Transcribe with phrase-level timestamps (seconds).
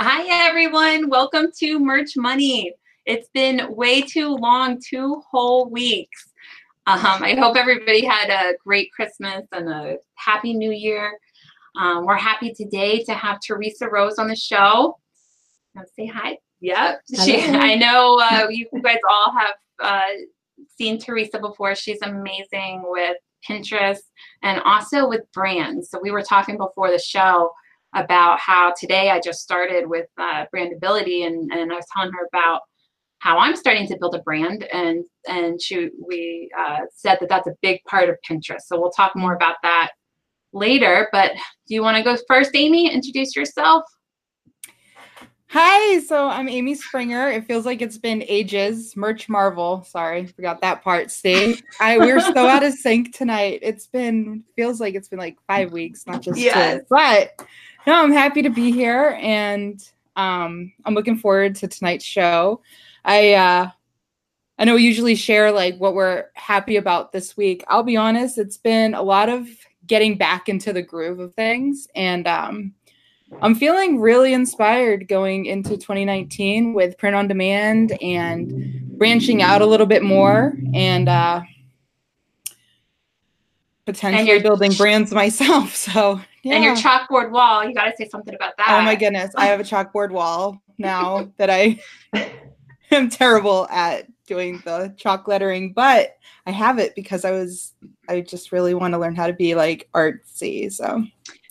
[0.00, 1.10] Hi, everyone.
[1.10, 2.72] Welcome to Merch Money.
[3.04, 6.30] It's been way too long, two whole weeks.
[6.86, 11.18] Um, I hope everybody had a great Christmas and a happy new year.
[11.76, 15.00] Um, we're happy today to have Teresa Rose on the show.
[15.96, 16.38] Say hi.
[16.60, 17.00] Yep.
[17.24, 21.74] She, I know uh, you guys all have uh, seen Teresa before.
[21.74, 23.98] She's amazing with Pinterest
[24.44, 25.90] and also with brands.
[25.90, 27.50] So we were talking before the show
[27.94, 32.28] about how today I just started with uh, brandability and, and I was telling her
[32.32, 32.62] about
[33.20, 37.48] how I'm starting to build a brand and and she we uh, said that that's
[37.48, 38.62] a big part of Pinterest.
[38.66, 39.90] So we'll talk more about that
[40.52, 41.08] later.
[41.12, 41.32] But
[41.66, 42.92] do you want to go first, Amy?
[42.92, 43.84] Introduce yourself.
[45.50, 47.30] Hi, so I'm Amy Springer.
[47.30, 48.94] It feels like it's been ages.
[48.96, 49.82] Merch Marvel.
[49.82, 51.10] Sorry, forgot that part.
[51.10, 53.60] Steve, I we're so out of sync tonight.
[53.62, 56.80] It's been feels like it's been like five weeks, not just yes.
[56.80, 56.86] two.
[56.90, 57.42] But
[57.88, 59.82] no, I'm happy to be here, and
[60.14, 62.60] um, I'm looking forward to tonight's show.
[63.02, 63.70] I uh,
[64.58, 67.64] I know we usually share like what we're happy about this week.
[67.66, 69.48] I'll be honest, it's been a lot of
[69.86, 72.74] getting back into the groove of things, and um,
[73.40, 79.66] I'm feeling really inspired going into 2019 with print on demand and branching out a
[79.66, 81.40] little bit more and uh,
[83.86, 85.74] potentially and building brands myself.
[85.74, 86.54] So, yeah.
[86.54, 88.66] And your chalkboard wall, you got to say something about that.
[88.68, 89.32] Oh my goodness.
[89.36, 91.80] I have a chalkboard wall now that I
[92.90, 96.16] am terrible at doing the chalk lettering, but
[96.46, 97.74] I have it because I was,
[98.08, 100.72] I just really want to learn how to be like artsy.
[100.72, 101.04] So,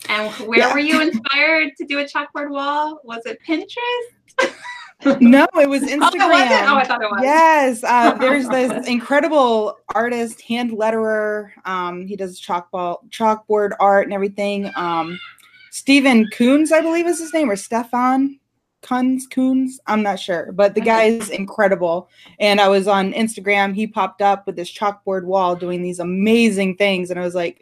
[0.09, 0.73] and where yeah.
[0.73, 2.99] were you inspired to do a chalkboard wall?
[3.03, 4.53] Was it Pinterest?
[5.22, 6.00] no, it was Instagram.
[6.00, 6.70] Oh, was it?
[6.70, 7.20] oh, I thought it was.
[7.22, 11.52] Yes, uh, there's this incredible artist, hand letterer.
[11.66, 14.72] Um, he does chalkball, chalkboard art and everything.
[14.75, 15.20] Um,
[15.72, 18.40] Stephen Coons, I believe is his name, or Stefan
[18.81, 19.80] Kunz Coons.
[19.86, 22.09] I'm not sure, but the guy is incredible.
[22.40, 23.75] And I was on Instagram.
[23.75, 27.62] He popped up with this chalkboard wall doing these amazing things, and I was like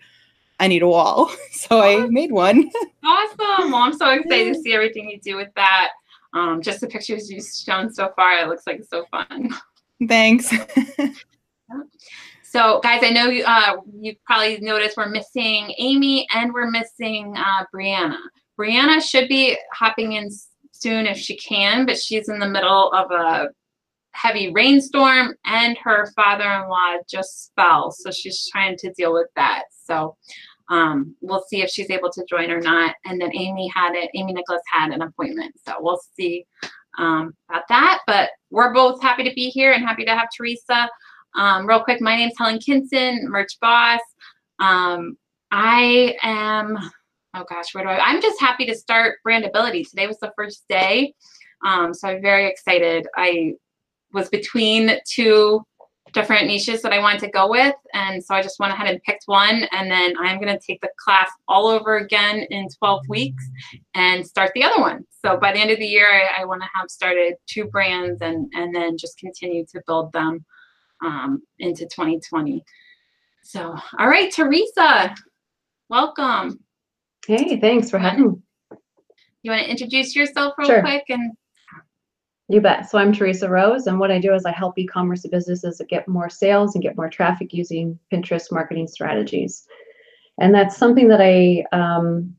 [0.59, 1.31] I need a wall.
[1.51, 2.69] So I made one.
[3.03, 3.71] awesome.
[3.71, 5.89] Well, I'm so excited to see everything you do with that.
[6.35, 9.49] Um, just the pictures you've shown so far, it looks like it's so fun.
[10.07, 10.49] Thanks.
[12.43, 17.33] so, guys, I know you, uh, you probably noticed we're missing Amy and we're missing
[17.37, 18.17] uh, Brianna.
[18.59, 20.29] Brianna should be hopping in
[20.71, 23.47] soon if she can, but she's in the middle of a
[24.15, 30.15] heavy rainstorm and her father-in-law just fell so she's trying to deal with that so
[30.69, 32.95] um, we'll see if she's able to join or not.
[33.05, 35.55] And then amy had it amy nicholas had an appointment.
[35.65, 36.45] So we'll see
[36.97, 37.99] um, about that.
[38.07, 40.89] But we're both happy to be here and happy to have teresa.
[41.35, 44.01] Um, real quick my name's helen kinson merch boss.
[44.59, 45.17] Um,
[45.51, 46.77] i am
[47.35, 50.63] oh gosh where do i i'm just happy to start brandability today was the first
[50.69, 51.13] day.
[51.65, 53.07] Um, so i'm very excited.
[53.15, 53.53] I
[54.13, 55.61] was between two
[56.15, 57.75] different niches that I wanted to go with.
[57.93, 59.67] And so I just went ahead and picked one.
[59.71, 63.43] And then I'm going to take the class all over again in 12 weeks
[63.93, 65.05] and start the other one.
[65.23, 68.21] So by the end of the year, I, I want to have started two brands
[68.21, 70.45] and, and then just continue to build them
[71.03, 72.63] um, into 2020.
[73.43, 75.13] So, all right, Teresa,
[75.89, 76.59] welcome.
[77.27, 78.77] Hey, thanks for having me.
[79.43, 80.81] You want to introduce yourself real sure.
[80.81, 81.33] quick and
[82.47, 82.89] you bet.
[82.89, 86.29] So I'm Teresa Rose, and what I do is I help e-commerce businesses get more
[86.29, 89.65] sales and get more traffic using Pinterest marketing strategies.
[90.39, 92.35] And that's something that I um,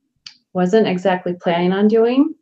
[0.52, 2.34] wasn't exactly planning on doing,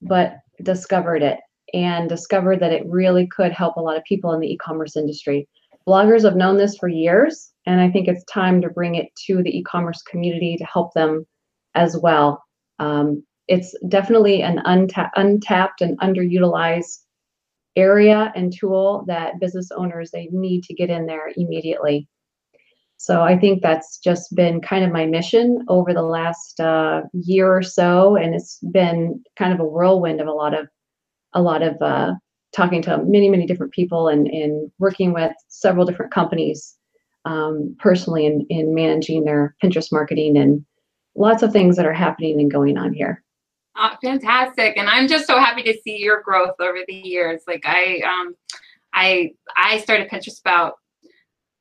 [0.00, 1.40] but discovered it
[1.74, 5.48] and discovered that it really could help a lot of people in the e-commerce industry.
[5.88, 9.42] Bloggers have known this for years, and I think it's time to bring it to
[9.42, 11.26] the e-commerce community to help them
[11.74, 12.44] as well.
[12.78, 16.98] Um, it's definitely an unta- untapped and underutilized
[17.76, 22.08] area and tool that business owners they need to get in there immediately.
[22.98, 27.52] So i think that's just been kind of my mission over the last uh, year
[27.52, 30.68] or so and it's been kind of a whirlwind of a lot of
[31.32, 32.12] a lot of uh,
[32.54, 36.76] talking to many many different people and, and working with several different companies
[37.24, 40.64] um, personally in, in managing their pinterest marketing and
[41.16, 43.21] lots of things that are happening and going on here
[43.76, 44.76] Oh, fantastic.
[44.76, 47.42] And I'm just so happy to see your growth over the years.
[47.46, 48.34] Like I um
[48.92, 50.74] I I started Pinterest about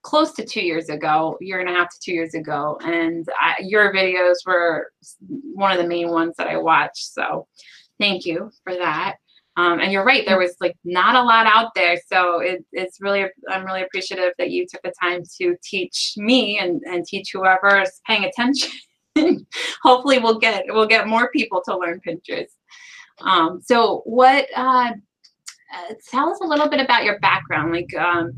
[0.04, 3.56] close to two years ago, year and a half to two years ago, and I,
[3.62, 4.92] your videos were
[5.54, 7.14] one of the main ones that I watched.
[7.14, 7.48] So,
[8.00, 9.18] thank you for that.
[9.58, 13.00] Um, and you're right, there was like not a lot out there, so it, it's
[13.00, 17.32] really I'm really appreciative that you took the time to teach me and and teach
[17.34, 18.72] whoever is paying attention
[19.84, 22.52] hopefully we'll get we'll get more people to learn Pinterest.
[23.22, 24.92] Um, so what, uh,
[25.74, 27.72] uh, tell us a little bit about your background.
[27.72, 28.32] Like, um,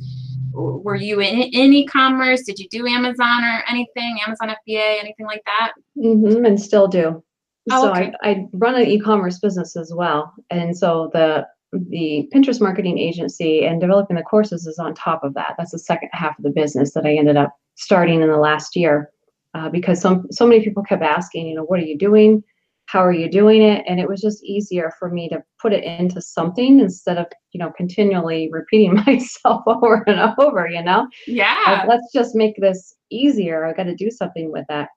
[0.54, 2.44] were you in, in e-commerce?
[2.44, 4.20] Did you do Amazon or anything?
[4.26, 5.74] Amazon FBA, anything like that?
[5.98, 7.24] Mm-hmm, and still do.
[7.72, 8.12] Oh, so okay.
[8.22, 13.66] I, I run an e-commerce business as well, and so the the Pinterest marketing agency
[13.66, 15.56] and developing the courses is on top of that.
[15.58, 18.76] That's the second half of the business that I ended up starting in the last
[18.76, 19.10] year,
[19.54, 22.44] uh, because some so many people kept asking, you know, what are you doing?
[22.88, 23.84] How are you doing it?
[23.88, 27.60] And it was just easier for me to put it into something instead of you
[27.60, 30.68] know continually repeating myself over and over.
[30.68, 31.58] You know, Yeah.
[31.66, 33.66] like, let's just make this easier.
[33.66, 34.90] I got to do something with that.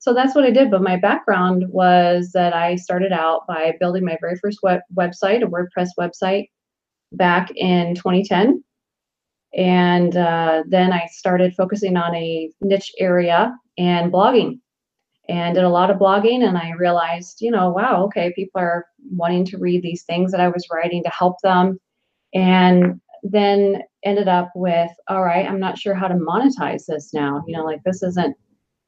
[0.00, 0.70] So that's what I did.
[0.70, 5.42] But my background was that I started out by building my very first web- website,
[5.42, 6.46] a WordPress website,
[7.12, 8.62] back in 2010.
[9.54, 14.60] And uh, then I started focusing on a niche area and blogging
[15.28, 16.46] and did a lot of blogging.
[16.46, 20.40] And I realized, you know, wow, okay, people are wanting to read these things that
[20.40, 21.78] I was writing to help them.
[22.34, 27.42] And then ended up with, all right, I'm not sure how to monetize this now.
[27.46, 28.36] You know, like this isn't,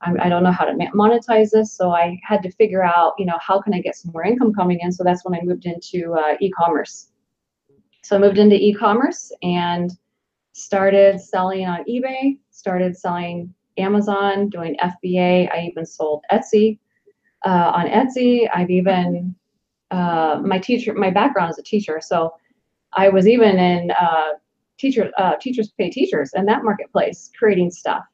[0.03, 1.77] I'm, I don't know how to monetize this.
[1.77, 4.55] So I had to figure out, you know, how can I get some more income
[4.55, 4.93] coming in?
[4.93, 7.11] So that's when I moved into uh, e-commerce.
[8.03, 9.91] So I moved into e-commerce and
[10.61, 15.51] started selling on eBay, started selling Amazon, doing FBA.
[15.53, 16.79] I even sold Etsy.
[17.45, 19.35] Uh, on Etsy, I've even
[19.91, 22.35] uh, my teacher, my background is a teacher, so
[22.93, 24.33] I was even in uh,
[24.79, 28.05] teacher uh, teachers pay teachers and that marketplace creating stuff.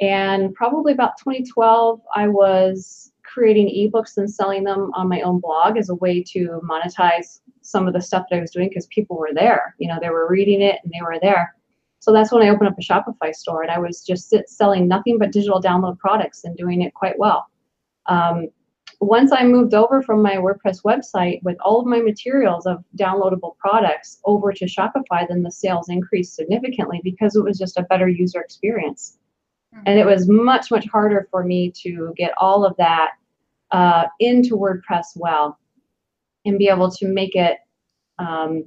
[0.00, 5.76] And probably about 2012, I was creating ebooks and selling them on my own blog
[5.76, 9.16] as a way to monetize some of the stuff that I was doing because people
[9.16, 9.74] were there.
[9.78, 11.54] You know, they were reading it and they were there.
[12.02, 14.88] So that's when I opened up a Shopify store and I was just sit, selling
[14.88, 17.46] nothing but digital download products and doing it quite well.
[18.06, 18.48] Um,
[19.00, 23.56] once I moved over from my WordPress website with all of my materials of downloadable
[23.56, 28.08] products over to Shopify, then the sales increased significantly because it was just a better
[28.08, 29.18] user experience.
[29.86, 33.12] And it was much, much harder for me to get all of that
[33.70, 35.56] uh, into WordPress well
[36.44, 37.58] and be able to make it.
[38.18, 38.64] Um,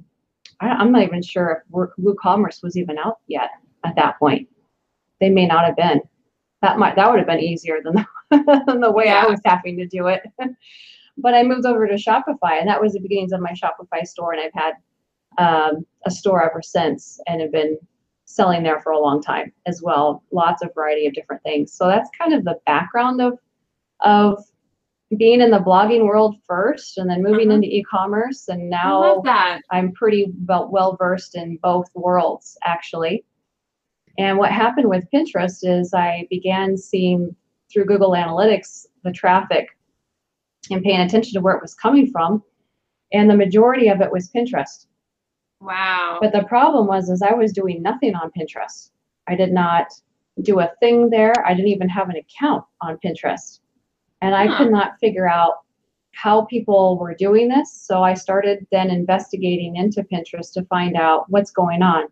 [0.60, 3.50] I, I'm not even sure if WooCommerce was even out yet
[3.84, 4.48] at that point.
[5.20, 6.00] They may not have been.
[6.62, 9.76] That might that would have been easier than the, than the way I was having
[9.78, 10.22] to do it.
[11.18, 14.32] but I moved over to Shopify, and that was the beginnings of my Shopify store,
[14.32, 14.74] and I've had
[15.38, 17.78] um, a store ever since, and have been
[18.24, 20.22] selling there for a long time as well.
[20.32, 21.72] Lots of variety of different things.
[21.72, 23.38] So that's kind of the background of
[24.00, 24.44] of
[25.16, 27.54] being in the blogging world first, and then moving Mhm.
[27.54, 29.60] into e-commerce, and now that.
[29.70, 33.24] I'm pretty well, well versed in both worlds, actually.
[34.18, 37.36] And what happened with Pinterest is I began seeing
[37.70, 39.68] through Google Analytics the traffic
[40.70, 42.42] and paying attention to where it was coming from.
[43.12, 44.86] And the majority of it was Pinterest.
[45.60, 46.18] Wow.
[46.20, 48.90] But the problem was is I was doing nothing on Pinterest.
[49.28, 49.86] I did not
[50.42, 51.32] do a thing there.
[51.46, 53.60] I didn't even have an account on Pinterest.
[54.20, 54.58] And I Huh.
[54.58, 55.54] could not figure out
[56.12, 57.70] how people were doing this.
[57.70, 62.08] So I started then investigating into Pinterest to find out what's going on.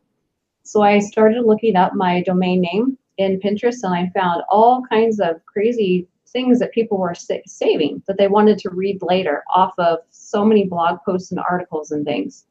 [0.62, 5.20] So I started looking up my domain name in Pinterest and I found all kinds
[5.20, 9.72] of crazy things that people were sa- saving that they wanted to read later off
[9.78, 12.44] of so many blog posts and articles and things.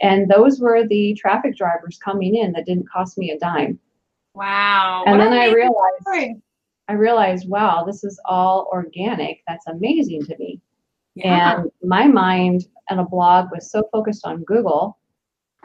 [0.00, 3.78] And those were the traffic drivers coming in that didn't cost me a dime.
[4.34, 5.04] Wow.
[5.06, 6.36] And What then I realized story.
[6.88, 9.42] I realized, wow, this is all organic.
[9.46, 10.60] That's amazing to me.
[11.14, 11.60] Yeah.
[11.60, 14.98] And my mind and a blog was so focused on Google.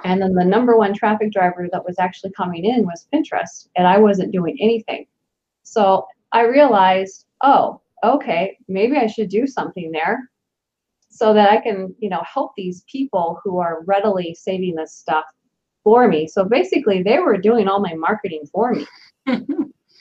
[0.03, 3.85] And then the number one traffic driver that was actually coming in was Pinterest, and
[3.85, 5.05] I wasn't doing anything.
[5.63, 10.31] So I realized, oh, okay, maybe I should do something there
[11.09, 15.25] so that I can, you know, help these people who are readily saving this stuff
[15.83, 16.27] for me.
[16.27, 18.87] So basically, they were doing all my marketing for me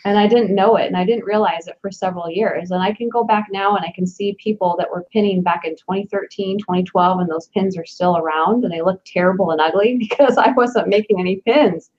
[0.04, 2.71] and I didn't know it and I didn't realize it for several years.
[2.71, 5.64] And I can go back now and I can see people that were pinning back
[5.64, 9.97] in 2013, 2012, and those pins are still around and they look terrible and ugly
[9.99, 11.90] because I wasn't making any pins.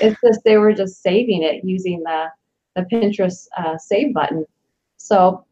[0.00, 2.26] It's just they were just saving it using the,
[2.76, 4.44] the Pinterest uh, save button.
[4.98, 5.46] So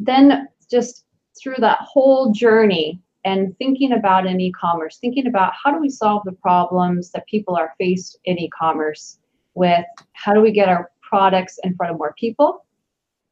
[0.00, 1.04] then just
[1.40, 6.22] through that whole journey and thinking about in e-commerce, thinking about how do we solve
[6.24, 9.18] the problems that people are faced in e-commerce
[9.54, 12.64] with how do we get our products in front of more people?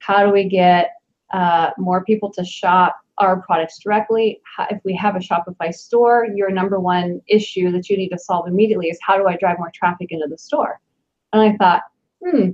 [0.00, 0.92] How do we get
[1.32, 4.40] uh, more people to shop our products directly?
[4.56, 8.18] How, if we have a Shopify store, your number one issue that you need to
[8.18, 10.80] solve immediately is how do I drive more traffic into the store?
[11.32, 11.82] And I thought,
[12.24, 12.50] hmm,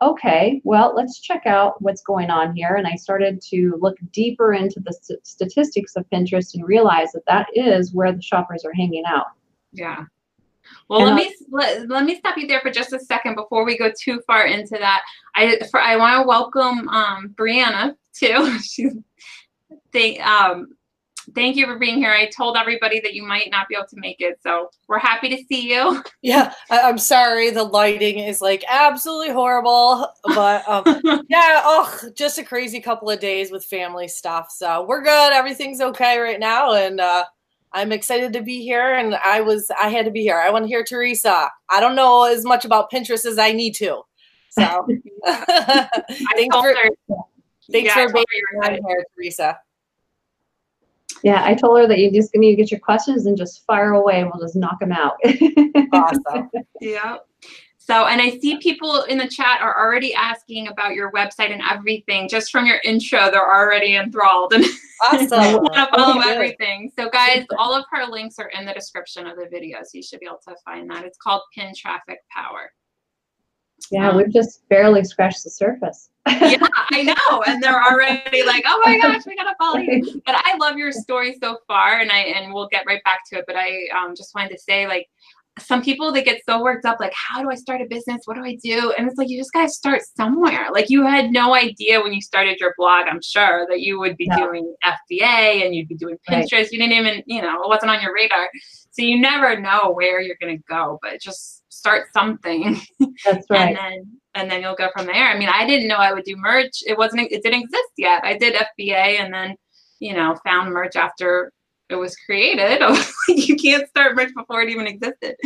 [0.00, 2.76] okay, well, let's check out what's going on here.
[2.76, 7.26] And I started to look deeper into the st- statistics of Pinterest and realize that
[7.26, 9.26] that is where the shoppers are hanging out.
[9.72, 10.04] Yeah.
[10.88, 13.76] Well, let me let, let me stop you there for just a second before we
[13.76, 15.02] go too far into that.
[15.34, 18.58] I for, I want to welcome um, Brianna too.
[18.62, 18.94] She's
[19.92, 20.68] they um
[21.34, 22.10] thank you for being here.
[22.10, 25.28] I told everybody that you might not be able to make it, so we're happy
[25.28, 26.02] to see you.
[26.20, 27.50] Yeah, I, am sorry.
[27.50, 30.82] The lighting is like absolutely horrible, but um,
[31.28, 34.48] yeah, oh, just a crazy couple of days with family stuff.
[34.50, 35.32] So we're good.
[35.32, 37.24] Everything's okay right now, and uh,
[37.72, 38.94] I'm excited to be here.
[38.94, 40.38] And I was, I had to be here.
[40.38, 41.50] I want to hear Teresa.
[41.68, 44.02] I don't know as much about Pinterest as I need to.
[44.50, 44.62] So
[45.24, 46.74] thanks for,
[47.70, 49.58] thanks yeah, for being here, Teresa.
[51.22, 53.92] Yeah, I told her that you just need to get your questions and just fire
[53.92, 55.16] away and we'll just knock them out.
[55.92, 56.50] awesome.
[56.80, 57.16] Yeah.
[57.88, 61.62] So, and I see people in the chat are already asking about your website and
[61.70, 62.28] everything.
[62.28, 64.66] Just from your intro, they're already enthralled and
[65.10, 65.54] awesome.
[65.54, 66.92] want to follow oh, everything.
[66.98, 70.02] So, guys, all of her links are in the description of the video, so you
[70.02, 71.06] should be able to find that.
[71.06, 72.72] It's called Pin Traffic Power.
[73.90, 76.10] Yeah, um, we've just barely scratched the surface.
[76.26, 76.58] yeah,
[76.92, 77.42] I know.
[77.46, 80.20] And they're already like, oh my gosh, we gotta follow you.
[80.26, 83.38] But I love your story so far, and I and we'll get right back to
[83.38, 83.44] it.
[83.46, 85.08] But I um, just wanted to say, like,
[85.58, 88.22] some people they get so worked up, like, how do I start a business?
[88.24, 88.92] What do I do?
[88.96, 90.68] And it's like you just gotta start somewhere.
[90.72, 94.16] Like you had no idea when you started your blog, I'm sure, that you would
[94.16, 96.52] be doing FBA and you'd be doing Pinterest.
[96.52, 96.72] Right.
[96.72, 98.48] You didn't even, you know, it wasn't on your radar.
[98.90, 102.80] So you never know where you're gonna go, but just start something.
[103.24, 103.68] That's right.
[103.68, 105.28] and then and then you'll go from there.
[105.28, 106.82] I mean, I didn't know I would do merch.
[106.86, 108.24] It wasn't it didn't exist yet.
[108.24, 109.56] I did FBA and then,
[109.98, 111.52] you know, found merch after
[111.88, 112.82] it was created.
[113.28, 115.36] you can't start merch before it even existed.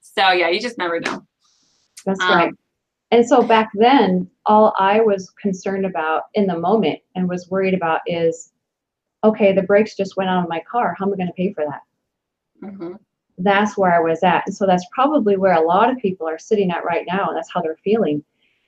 [0.00, 1.24] So yeah, you just never know.
[2.04, 2.52] That's um, right.
[3.10, 7.74] And so back then, all I was concerned about in the moment and was worried
[7.74, 8.52] about is,
[9.22, 10.96] okay, the brakes just went out of my car.
[10.98, 11.82] How am I going to pay for that?
[12.62, 12.94] Mm-hmm
[13.38, 14.44] that's where I was at.
[14.46, 17.36] And so that's probably where a lot of people are sitting at right now, and
[17.36, 18.22] that's how they're feeling.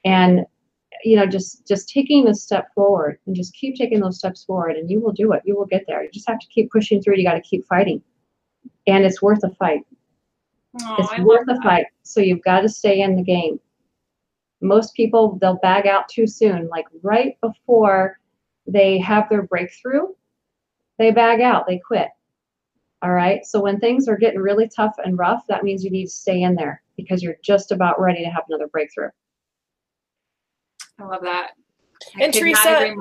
[0.05, 0.45] And
[1.03, 4.77] you know, just just taking a step forward and just keep taking those steps forward,
[4.77, 5.43] and you will do it.
[5.45, 6.03] You will get there.
[6.03, 7.17] You just have to keep pushing through.
[7.17, 8.03] You got to keep fighting,
[8.87, 9.83] and it's worth a fight.
[10.83, 11.87] Oh, it's I worth a fight.
[12.03, 13.59] So you've got to stay in the game.
[14.61, 18.19] Most people they'll bag out too soon, like right before
[18.67, 20.07] they have their breakthrough,
[20.99, 22.09] they bag out, they quit
[23.05, 23.45] all right.
[23.45, 26.41] So when things are getting really tough and rough, that means you need to stay
[26.41, 29.11] in there because you're just about ready to have another breakthrough.
[30.99, 31.51] I love that.
[32.17, 32.95] I and Teresa,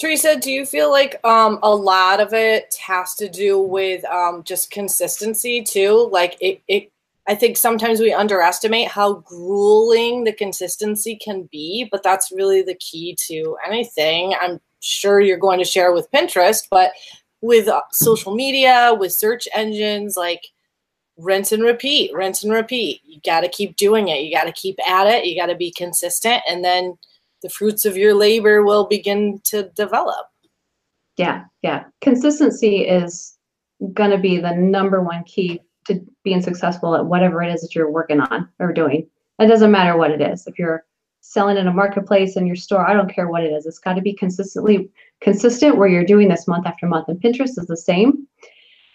[0.00, 4.42] Teresa, do you feel like um, a lot of it has to do with um,
[4.42, 6.08] just consistency too?
[6.10, 6.90] Like it, it,
[7.28, 12.74] I think sometimes we underestimate how grueling the consistency can be, but that's really the
[12.74, 14.34] key to anything.
[14.40, 16.92] I'm sure you're going to share with Pinterest, but
[17.40, 20.42] with uh, social media, with search engines, like
[21.16, 23.02] rinse and repeat, rinse and repeat.
[23.04, 24.22] You got to keep doing it.
[24.22, 25.26] You got to keep at it.
[25.26, 26.98] You got to be consistent, and then
[27.42, 30.26] the fruits of your labor will begin to develop.
[31.16, 31.84] Yeah, yeah.
[32.00, 33.36] Consistency is
[33.92, 37.74] going to be the number one key to being successful at whatever it is that
[37.74, 39.06] you're working on or doing.
[39.38, 40.46] It doesn't matter what it is.
[40.46, 40.84] If you're
[41.20, 43.66] selling in a marketplace in your store, I don't care what it is.
[43.66, 47.08] It's got to be consistently consistent where you're doing this month after month.
[47.08, 48.26] And Pinterest is the same,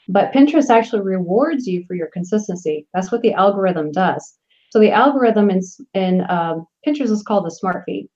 [0.08, 2.88] but Pinterest actually rewards you for your consistency.
[2.94, 4.38] That's what the algorithm does.
[4.70, 5.62] So the algorithm in,
[5.94, 8.10] in um, Pinterest is called the Smart Feed.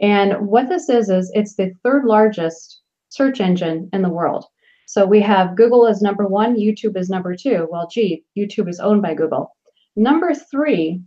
[0.00, 4.44] And what this is, is it's the third largest search engine in the world.
[4.86, 7.68] So we have Google as number one, YouTube is number two.
[7.70, 9.54] Well, gee, YouTube is owned by Google.
[9.96, 11.02] Number three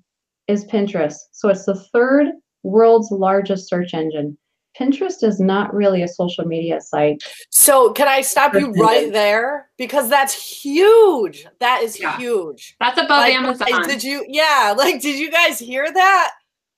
[0.47, 1.15] is Pinterest.
[1.31, 2.27] So it's the third
[2.63, 4.37] world's largest search engine.
[4.79, 7.23] Pinterest is not really a social media site.
[7.49, 9.69] So, can I stop you right there?
[9.77, 11.45] Because that's huge.
[11.59, 12.17] That is yeah.
[12.17, 12.75] huge.
[12.79, 13.87] That's above like, Amazon.
[13.87, 16.31] Did you, yeah, like, did you guys hear that?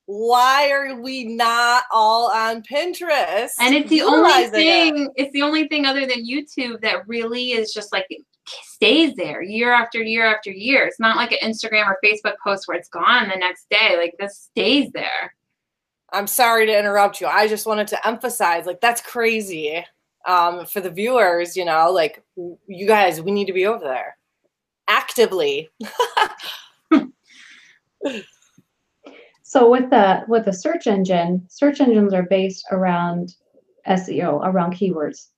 [0.06, 3.52] Why are we not all on Pinterest?
[3.58, 5.12] And it's the only thing, it?
[5.16, 8.06] it's the only thing other than YouTube that really is just like
[8.46, 10.84] stays there year after year after year.
[10.84, 13.96] It's not like an Instagram or Facebook post where it's gone the next day.
[13.96, 15.34] Like this stays there.
[16.12, 17.26] I'm sorry to interrupt you.
[17.26, 19.84] I just wanted to emphasize like that's crazy
[20.26, 24.16] um, for the viewers, you know, like you guys, we need to be over there
[24.86, 25.70] actively.
[29.54, 33.36] so with the with the search engine, search engines are based around
[33.86, 35.28] SEO, around keywords.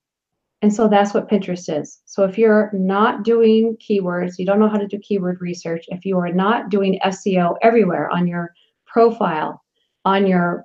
[0.62, 2.00] And so that's what Pinterest is.
[2.06, 6.06] So if you're not doing keywords, you don't know how to do keyword research, if
[6.06, 8.54] you are not doing SEO everywhere on your
[8.86, 9.62] profile,
[10.06, 10.64] on your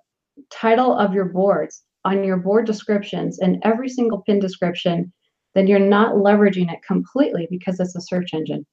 [0.49, 5.11] title of your boards, on your board descriptions, and every single pin description,
[5.55, 8.65] then you're not leveraging it completely because it's a search engine.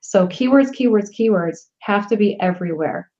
[0.00, 3.11] So keywords, keywords, keywords have to be everywhere.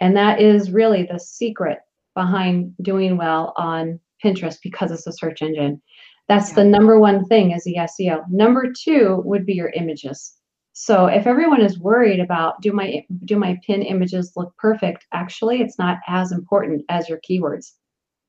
[0.00, 1.78] And that is really the secret
[2.14, 5.80] behind doing well on Pinterest because it's a search engine.
[6.28, 6.56] That's yeah.
[6.56, 8.22] the number one thing is the SEO.
[8.30, 10.36] Number two would be your images.
[10.72, 15.60] So if everyone is worried about do my do my pin images look perfect, actually
[15.60, 17.72] it's not as important as your keywords.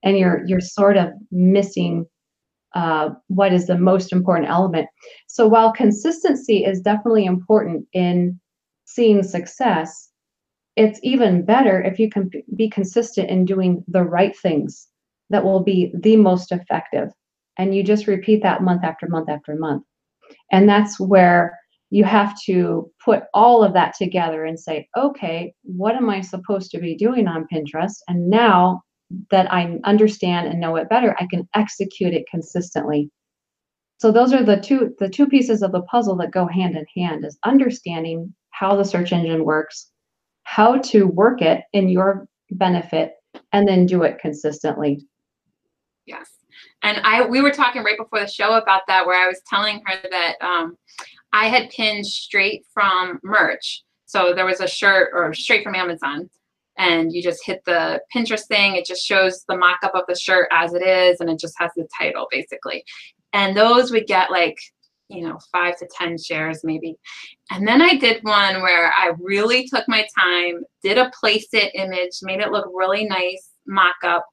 [0.04, 2.06] And you're you're sort of missing
[2.74, 4.88] uh, what is the most important element.
[5.28, 8.40] So while consistency is definitely important in
[8.86, 10.11] seeing success,
[10.76, 14.88] it's even better if you can be consistent in doing the right things
[15.30, 17.10] that will be the most effective.
[17.58, 19.84] And you just repeat that month after month after month.
[20.52, 21.58] And that's where
[21.90, 26.72] you have to put all of that together and say, okay, what am I supposed
[26.72, 27.96] to be doing on Pinterest?
[28.08, 28.82] And now
[29.30, 33.10] that I understand and know it better, I can execute it consistently.
[33.98, 36.86] So those are the two the two pieces of the puzzle that go hand in
[36.96, 39.92] hand is understanding how the search engine works,
[40.44, 43.14] how to work it in your benefit,
[43.54, 45.06] and then do it consistently.
[46.06, 46.30] Yes.
[46.84, 49.82] And I we were talking right before the show about that where I was telling
[49.86, 50.78] her that um,
[51.32, 53.84] I had pinned straight from merch.
[54.06, 56.30] So there was a shirt or straight from Amazon
[56.78, 58.76] and you just hit the Pinterest thing.
[58.76, 61.54] It just shows the mock up of the shirt as it is, and it just
[61.58, 62.84] has the title basically.
[63.34, 64.58] And those would get like,
[65.12, 66.96] you know, five to 10 shares maybe.
[67.52, 72.20] And then I did one where I really took my time, did a Placeit image,
[72.22, 74.26] made it look really nice, mock up,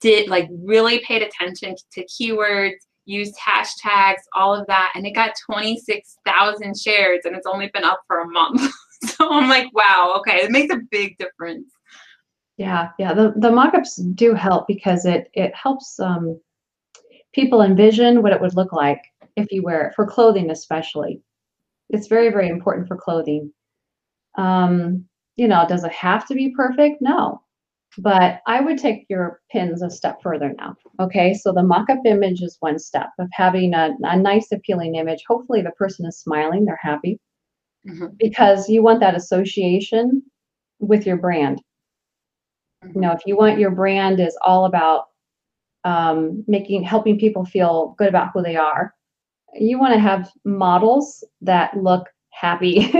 [0.00, 4.92] did like really paid attention to keywords, used hashtags, all of that.
[4.94, 8.70] And it got 26,000 shares and it's only been up for a month.
[9.06, 11.72] so I'm like, wow, okay, it makes a big difference.
[12.58, 13.14] Yeah, yeah.
[13.14, 16.38] The the mock-ups do help because it it helps um,
[17.32, 19.00] people envision what it would look like
[19.36, 21.20] if you wear it for clothing, especially.
[21.90, 23.52] It's very very important for clothing.
[24.36, 25.04] Um,
[25.36, 27.02] you know, does it have to be perfect?
[27.02, 27.42] No,
[27.98, 30.74] but I would take your pins a step further now.
[31.00, 35.22] Okay, so the mock-up image is one step of having a, a nice appealing image.
[35.28, 37.18] Hopefully, the person is smiling; they're happy
[37.86, 38.06] mm-hmm.
[38.18, 40.22] because you want that association
[40.78, 41.60] with your brand.
[42.84, 42.94] Mm-hmm.
[42.94, 45.06] You know, if you want your brand is all about
[45.84, 48.94] um, making helping people feel good about who they are,
[49.54, 52.90] you want to have models that look happy,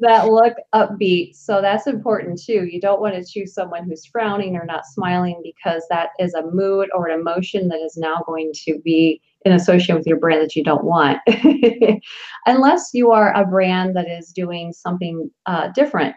[0.00, 1.34] that look upbeat.
[1.36, 2.66] So that's important too.
[2.66, 6.50] You don't want to choose someone who's frowning or not smiling because that is a
[6.50, 10.42] mood or an emotion that is now going to be in association with your brand
[10.42, 11.18] that you don't want.
[12.46, 16.14] Unless you are a brand that is doing something uh, different.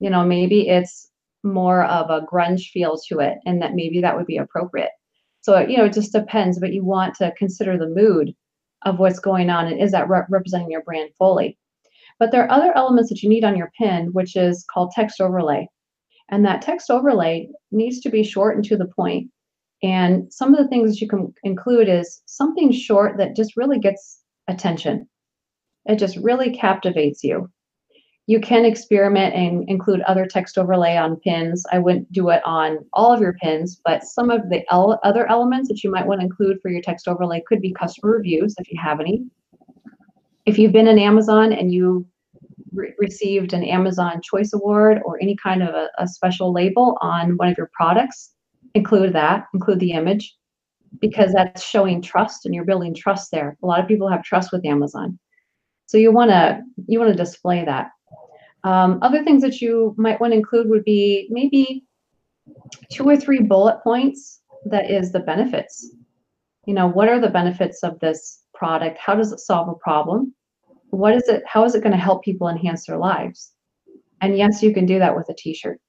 [0.00, 1.10] You know, maybe it's
[1.44, 4.90] more of a grunge feel to it, and that maybe that would be appropriate.
[5.42, 8.34] So, you know, it just depends, but you want to consider the mood
[8.84, 11.58] of what's going on and is that re- representing your brand fully.
[12.18, 15.20] But there are other elements that you need on your pin, which is called text
[15.20, 15.68] overlay.
[16.30, 19.30] And that text overlay needs to be short and to the point.
[19.82, 23.78] And some of the things that you can include is something short that just really
[23.78, 25.08] gets attention.
[25.86, 27.50] It just really captivates you.
[28.26, 31.64] You can experiment and include other text overlay on pins.
[31.72, 35.28] I wouldn't do it on all of your pins, but some of the el- other
[35.28, 38.54] elements that you might want to include for your text overlay could be customer reviews
[38.58, 39.24] if you have any.
[40.46, 42.06] If you've been in Amazon and you
[42.72, 47.36] re- received an Amazon Choice Award or any kind of a, a special label on
[47.36, 48.34] one of your products,
[48.74, 50.36] include that, include the image,
[51.00, 53.56] because that's showing trust and you're building trust there.
[53.62, 55.18] A lot of people have trust with Amazon.
[55.86, 57.90] So you want to you want to display that.
[58.64, 61.84] Um, other things that you might want to include would be maybe
[62.90, 65.94] two or three bullet points that is the benefits.
[66.66, 68.98] You know, what are the benefits of this product?
[68.98, 70.34] How does it solve a problem?
[70.90, 71.42] What is it?
[71.46, 73.52] How is it going to help people enhance their lives?
[74.20, 75.80] And yes, you can do that with a t-shirt.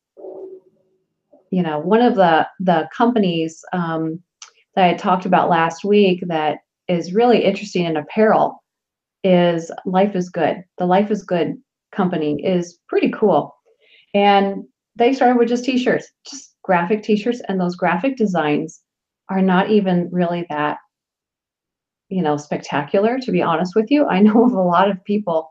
[1.52, 4.20] You know, one of the the companies um,
[4.76, 8.64] that I talked about last week that is really interesting in apparel
[9.24, 10.64] is Life is Good.
[10.80, 11.56] The Life is Good
[11.94, 13.56] company is pretty cool.
[14.14, 14.64] And
[14.96, 18.82] they started with just t-shirts, just graphic t-shirts, and those graphic designs
[19.30, 20.78] are not even really that,
[22.10, 24.06] you know, spectacular, to be honest with you.
[24.06, 25.50] I know of a lot of people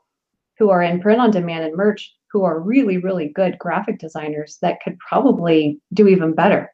[0.59, 4.59] who are in print on demand and merch who are really, really good graphic designers
[4.63, 6.71] that could probably do even better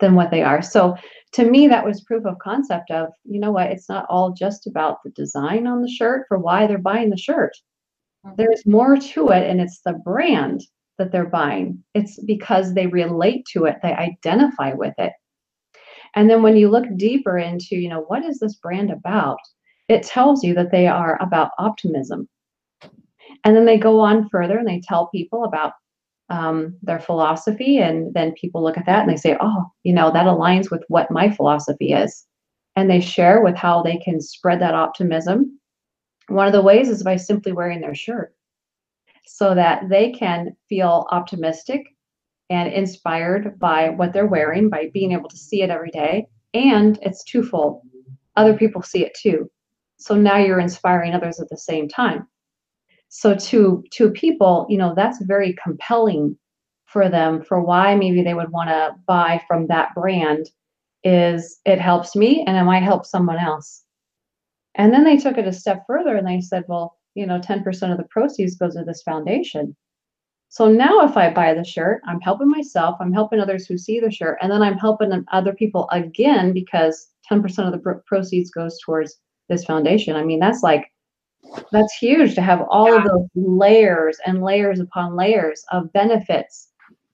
[0.00, 0.60] than what they are.
[0.60, 0.96] So
[1.32, 4.66] to me, that was proof of concept of, you know what, it's not all just
[4.66, 7.52] about the design on the shirt for why they're buying the shirt
[8.36, 10.62] there's more to it and it's the brand
[10.98, 11.82] that they're buying.
[11.94, 15.12] It's because they relate to it, they identify with it.
[16.14, 19.38] And then when you look deeper into, you know, what is this brand about?
[19.88, 22.28] It tells you that they are about optimism.
[23.44, 25.72] And then they go on further and they tell people about
[26.30, 27.78] um, their philosophy.
[27.78, 30.82] And then people look at that and they say, oh, you know, that aligns with
[30.88, 32.24] what my philosophy is.
[32.76, 35.58] And they share with how they can spread that optimism.
[36.28, 38.34] One of the ways is by simply wearing their shirt
[39.26, 41.86] so that they can feel optimistic
[42.50, 46.26] and inspired by what they're wearing, by being able to see it every day.
[46.52, 47.82] And it's twofold.
[48.36, 49.50] Other people see it too.
[49.96, 52.26] So now you're inspiring others at the same time.
[53.08, 56.36] So to to people, you know, that's very compelling
[56.86, 60.50] for them for why maybe they would want to buy from that brand
[61.04, 63.83] is it helps me and it might help someone else.
[64.76, 67.92] And then they took it a step further and they said, well, you know, 10%
[67.92, 69.76] of the proceeds goes to this foundation.
[70.48, 73.98] So now if I buy the shirt, I'm helping myself, I'm helping others who see
[73.98, 78.78] the shirt, and then I'm helping other people again because 10% of the proceeds goes
[78.84, 80.14] towards this foundation.
[80.14, 80.92] I mean, that's like
[81.72, 82.98] that's huge to have all yeah.
[82.98, 86.68] of those layers and layers upon layers of benefits.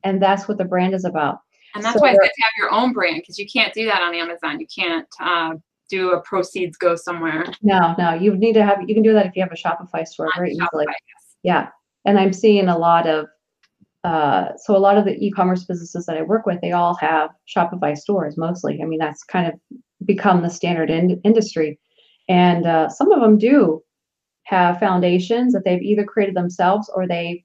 [0.04, 1.38] And that's what the brand is about.
[1.74, 3.86] And that's so why it's good to have your own brand because you can't do
[3.86, 4.60] that on Amazon.
[4.60, 5.54] You can't uh,
[5.90, 7.44] do a proceeds go somewhere.
[7.62, 8.78] No, no, you need to have.
[8.86, 10.86] You can do that if you have a Shopify store on very Shopify, easily.
[10.88, 11.36] Yes.
[11.42, 11.68] Yeah,
[12.04, 13.26] and I'm seeing a lot of.
[14.02, 17.28] Uh, so a lot of the e-commerce businesses that I work with, they all have
[17.54, 18.80] Shopify stores mostly.
[18.82, 19.60] I mean, that's kind of
[20.06, 21.78] become the standard in- industry,
[22.28, 23.82] and uh, some of them do
[24.44, 27.44] have foundations that they've either created themselves or they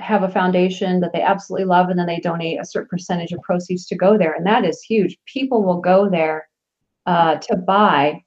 [0.00, 3.40] have a foundation that they absolutely love and then they donate a certain percentage of
[3.42, 6.48] proceeds to go there and that is huge people will go there
[7.06, 8.22] uh, to buy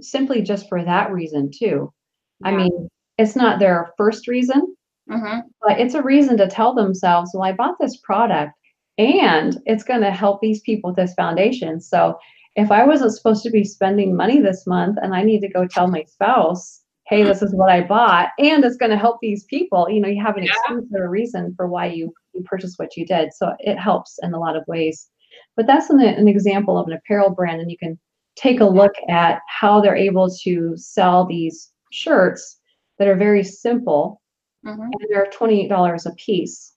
[0.00, 1.92] simply just for that reason too.
[2.40, 2.48] Yeah.
[2.48, 4.74] I mean, it's not their first reason,
[5.10, 5.40] mm-hmm.
[5.60, 8.52] but it's a reason to tell themselves, well, I bought this product
[8.98, 11.80] and it's going to help these people with this foundation.
[11.80, 12.18] So
[12.56, 15.66] if I wasn't supposed to be spending money this month and I need to go
[15.66, 19.44] tell my spouse, hey, this is what I bought, and it's going to help these
[19.44, 20.52] people, you know, you have an yeah.
[20.52, 23.34] excuse or a reason for why you, you purchased what you did.
[23.34, 25.10] So it helps in a lot of ways.
[25.56, 27.98] But that's an, an example of an apparel brand, and you can
[28.36, 32.58] take a look at how they're able to sell these shirts
[32.98, 34.20] that are very simple
[34.64, 34.80] mm-hmm.
[34.80, 36.72] and they're $28 a piece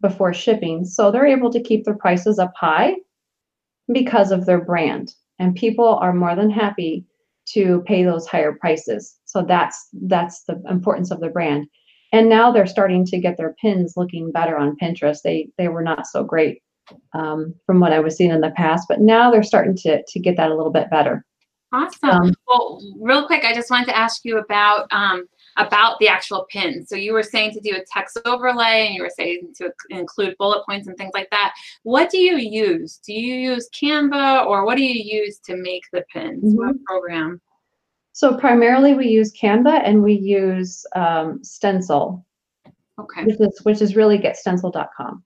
[0.00, 0.84] before shipping.
[0.84, 2.94] So they're able to keep their prices up high
[3.92, 5.14] because of their brand.
[5.38, 7.06] And people are more than happy
[7.52, 9.18] to pay those higher prices.
[9.24, 11.66] So that's that's the importance of the brand.
[12.12, 15.22] And now they're starting to get their pins looking better on Pinterest.
[15.22, 16.62] They they were not so great
[17.12, 18.86] um, from what I was seeing in the past.
[18.88, 21.24] But now they're starting to to get that a little bit better.
[21.72, 22.10] Awesome.
[22.10, 26.46] Um, well, real quick, I just wanted to ask you about um, about the actual
[26.50, 26.88] pins.
[26.88, 30.36] So you were saying to do a text overlay, and you were saying to include
[30.38, 31.54] bullet points and things like that.
[31.84, 32.98] What do you use?
[33.06, 36.42] Do you use Canva, or what do you use to make the pins?
[36.42, 36.56] Mm-hmm.
[36.56, 37.40] What program?
[38.12, 42.26] So primarily, we use Canva, and we use um, Stencil.
[42.98, 43.24] Okay.
[43.24, 45.22] Which is which is really getstencil.com.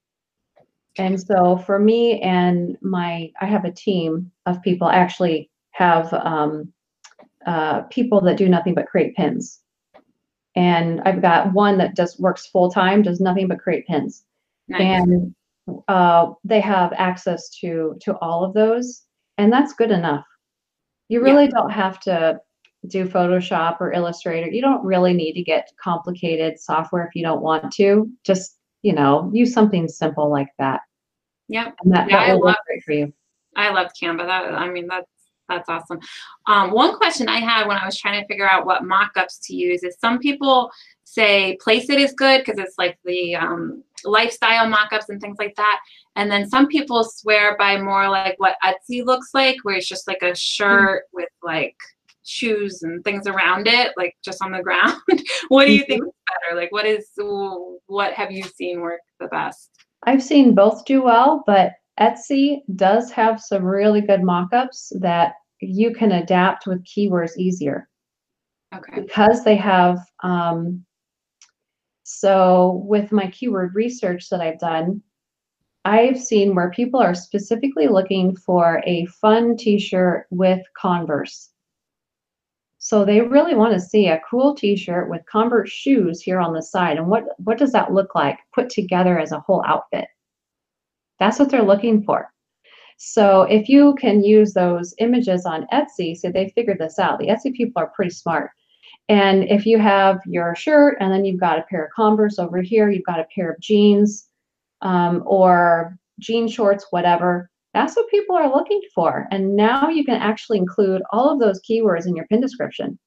[0.96, 6.72] And so for me and my, I have a team of people actually have um,
[7.46, 9.60] uh, people that do nothing but create pins.
[10.56, 14.24] And I've got one that just works full time, does nothing but create pins.
[14.68, 14.80] Nice.
[14.80, 15.34] And
[15.88, 19.02] uh, they have access to to all of those,
[19.38, 20.24] and that's good enough.
[21.08, 21.50] You really yeah.
[21.54, 22.40] don't have to
[22.86, 24.48] do Photoshop or Illustrator.
[24.48, 28.10] You don't really need to get complicated software if you don't want to.
[28.24, 30.82] Just you know, use something simple like that.
[31.48, 31.74] Yep.
[31.82, 33.12] And that, yeah, that will work great for you.
[33.56, 34.26] I love Canva.
[34.26, 35.08] That I mean that's
[35.48, 36.00] that's awesome.
[36.46, 39.54] Um, one question I had when I was trying to figure out what mock-ups to
[39.54, 40.70] use is some people
[41.04, 45.80] say Placeit is good because it's like the um, lifestyle mock-ups and things like that.
[46.16, 50.08] And then some people swear by more like what Etsy looks like, where it's just
[50.08, 51.16] like a shirt mm-hmm.
[51.22, 51.76] with like
[52.24, 54.94] shoes and things around it, like just on the ground.
[55.48, 56.08] what do you think mm-hmm.
[56.08, 56.60] is better?
[56.60, 57.08] Like, what is
[57.86, 59.70] what have you seen work the best?
[60.04, 65.94] I've seen both do well, but Etsy does have some really good mock-ups that you
[65.94, 67.88] can adapt with keywords easier.
[68.74, 69.00] Okay.
[69.00, 70.84] Because they have um,
[72.04, 75.02] so with my keyword research that I've done,
[75.86, 81.50] I've seen where people are specifically looking for a fun t-shirt with Converse.
[82.84, 86.60] So they really want to see a cool t-shirt with Converse shoes here on the
[86.60, 86.98] side.
[86.98, 90.04] And what, what does that look like put together as a whole outfit?
[91.18, 92.30] That's what they're looking for.
[92.98, 97.18] So if you can use those images on Etsy, so they figured this out.
[97.18, 98.50] The Etsy people are pretty smart.
[99.08, 102.60] And if you have your shirt and then you've got a pair of Converse over
[102.60, 104.28] here, you've got a pair of jeans,
[104.82, 107.48] um, or jean shorts, whatever.
[107.74, 109.26] That's what people are looking for.
[109.30, 112.98] And now you can actually include all of those keywords in your pin description.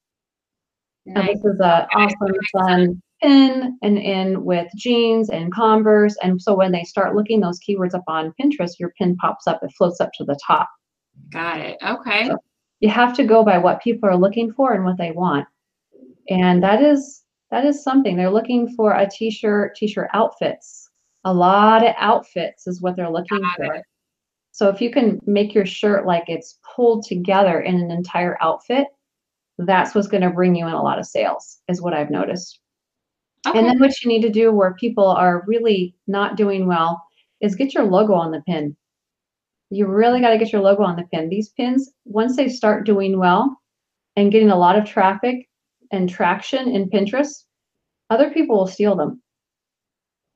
[1.06, 1.40] Nice.
[1.42, 6.16] this is an awesome, fun pin and in with jeans and Converse.
[6.22, 9.60] And so when they start looking those keywords up on Pinterest, your pin pops up,
[9.62, 10.68] it floats up to the top.
[11.30, 11.78] Got it.
[11.82, 12.26] Okay.
[12.26, 12.36] So
[12.80, 15.46] you have to go by what people are looking for and what they want.
[16.28, 18.16] And that is that is something.
[18.16, 20.90] They're looking for a t-shirt, t-shirt outfits.
[21.24, 23.74] A lot of outfits is what they're looking Got for.
[23.76, 23.84] It.
[24.58, 28.88] So if you can make your shirt like it's pulled together in an entire outfit,
[29.56, 32.58] that's what's going to bring you in a lot of sales, is what I've noticed.
[33.46, 33.56] Okay.
[33.56, 37.00] And then what you need to do where people are really not doing well
[37.40, 38.76] is get your logo on the pin.
[39.70, 41.28] You really got to get your logo on the pin.
[41.28, 43.60] These pins, once they start doing well
[44.16, 45.48] and getting a lot of traffic
[45.92, 47.44] and traction in Pinterest,
[48.10, 49.22] other people will steal them.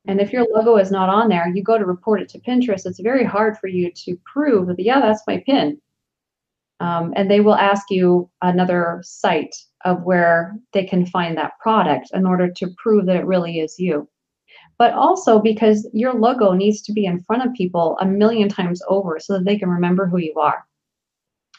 [0.06, 2.86] And if your logo is not on there, you go to report it to Pinterest,
[2.86, 5.80] it's very hard for you to prove that, yeah, that's my pin.
[6.80, 12.10] Um, and they will ask you another site of where they can find that product
[12.12, 14.08] in order to prove that it really is you.
[14.78, 18.82] But also because your logo needs to be in front of people a million times
[18.88, 20.66] over so that they can remember who you are.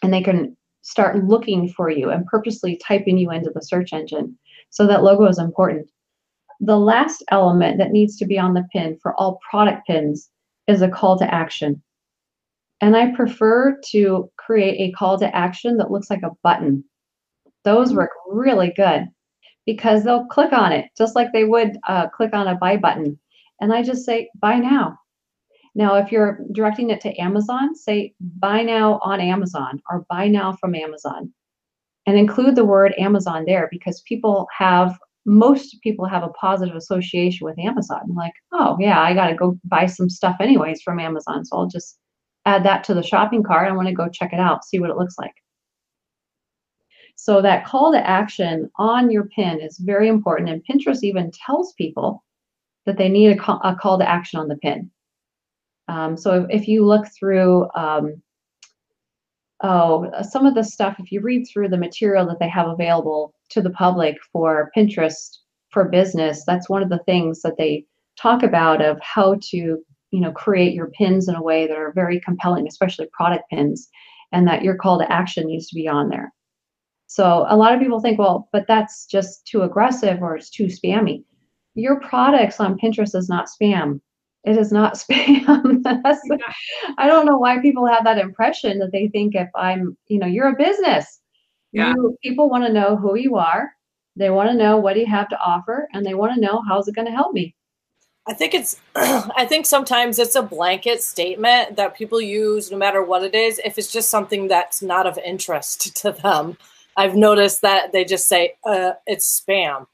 [0.01, 4.37] And they can start looking for you and purposely typing you into the search engine.
[4.71, 5.89] So that logo is important.
[6.63, 10.29] The last element that needs to be on the pin for all product pins
[10.65, 11.83] is a call to action.
[12.79, 16.85] And I prefer to create a call to action that looks like a button.
[17.65, 17.97] Those mm-hmm.
[17.97, 19.09] work really good
[19.65, 23.19] because they'll click on it just like they would uh, click on a buy button.
[23.59, 24.97] And I just say, buy now.
[25.75, 30.53] Now, if you're directing it to Amazon, say buy now on Amazon or buy now
[30.53, 31.33] from Amazon
[32.05, 37.45] and include the word Amazon there because people have most people have a positive association
[37.45, 38.01] with Amazon.
[38.13, 41.45] Like, oh yeah, I got to go buy some stuff anyways from Amazon.
[41.45, 41.97] So I'll just
[42.45, 43.67] add that to the shopping cart.
[43.67, 45.33] I want to go check it out, see what it looks like.
[47.15, 50.49] So that call to action on your pin is very important.
[50.49, 52.23] And Pinterest even tells people
[52.85, 54.91] that they need a call, a call to action on the pin.
[55.87, 58.21] Um, so if, if, you look through, um,
[59.61, 63.33] oh, some of the stuff, if you read through the material that they have available
[63.53, 65.37] to the public for Pinterest
[65.69, 67.85] for business, that's one of the things that they
[68.19, 71.93] talk about of how to, you know, create your pins in a way that are
[71.93, 73.89] very compelling, especially product pins,
[74.31, 76.31] and that your call to action needs to be on there.
[77.07, 80.65] So a lot of people think, well, but that's just too aggressive or it's too
[80.65, 81.23] spammy.
[81.75, 83.99] Your products on Pinterest is not spam.
[84.43, 85.81] It is not spam.
[86.97, 90.27] I don't know why people have that impression that they think if I'm, you know,
[90.27, 91.21] you're a business
[91.73, 91.93] yeah.
[91.95, 93.73] You, people want to know who you are.
[94.15, 96.87] They want to know what you have to offer, and they want to know how's
[96.87, 97.55] it going to help me.
[98.25, 103.03] I think it's, I think sometimes it's a blanket statement that people use no matter
[103.03, 103.59] what it is.
[103.65, 106.57] If it's just something that's not of interest to them,
[106.95, 109.87] I've noticed that they just say uh, it's spam.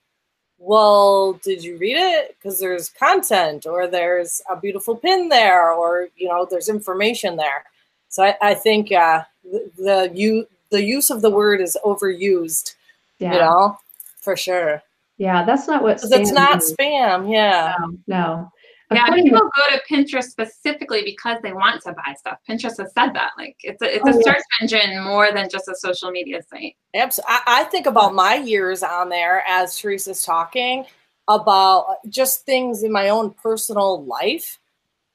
[0.62, 2.36] Well, did you read it?
[2.38, 7.64] Because there's content, or there's a beautiful pin there, or you know, there's information there.
[8.10, 12.76] So I, I think uh, the, the you the use of the word is overused.
[13.20, 13.34] Yeah.
[13.34, 13.78] You know,
[14.22, 14.82] for sure.
[15.18, 16.00] Yeah, that's not what.
[16.04, 16.74] It's not means.
[16.74, 17.32] spam.
[17.32, 17.76] Yeah.
[17.80, 17.98] No.
[18.08, 18.52] no.
[18.92, 22.40] Yeah, people go to Pinterest specifically because they want to buy stuff.
[22.50, 23.32] Pinterest has said that.
[23.38, 24.44] Like it's a it's oh, a search yes.
[24.62, 26.76] engine more than just a social media site.
[26.96, 27.36] Absolutely.
[27.36, 30.86] I, I think about my years on there as Teresa's talking
[31.28, 34.58] about just things in my own personal life.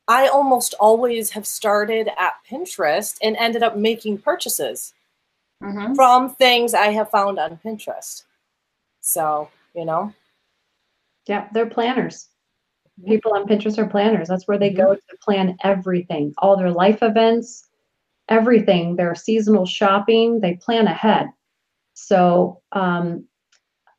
[0.07, 4.93] I almost always have started at Pinterest and ended up making purchases
[5.65, 5.95] mm-hmm.
[5.95, 8.25] from things I have found on Pinterest.
[9.01, 10.13] So, you know.
[11.27, 12.29] Yeah, they're planners.
[13.07, 14.29] People on Pinterest are planners.
[14.29, 14.83] That's where they mm-hmm.
[14.83, 17.67] go to plan everything, all their life events,
[18.29, 21.29] everything, their seasonal shopping, they plan ahead.
[21.95, 23.27] So, um,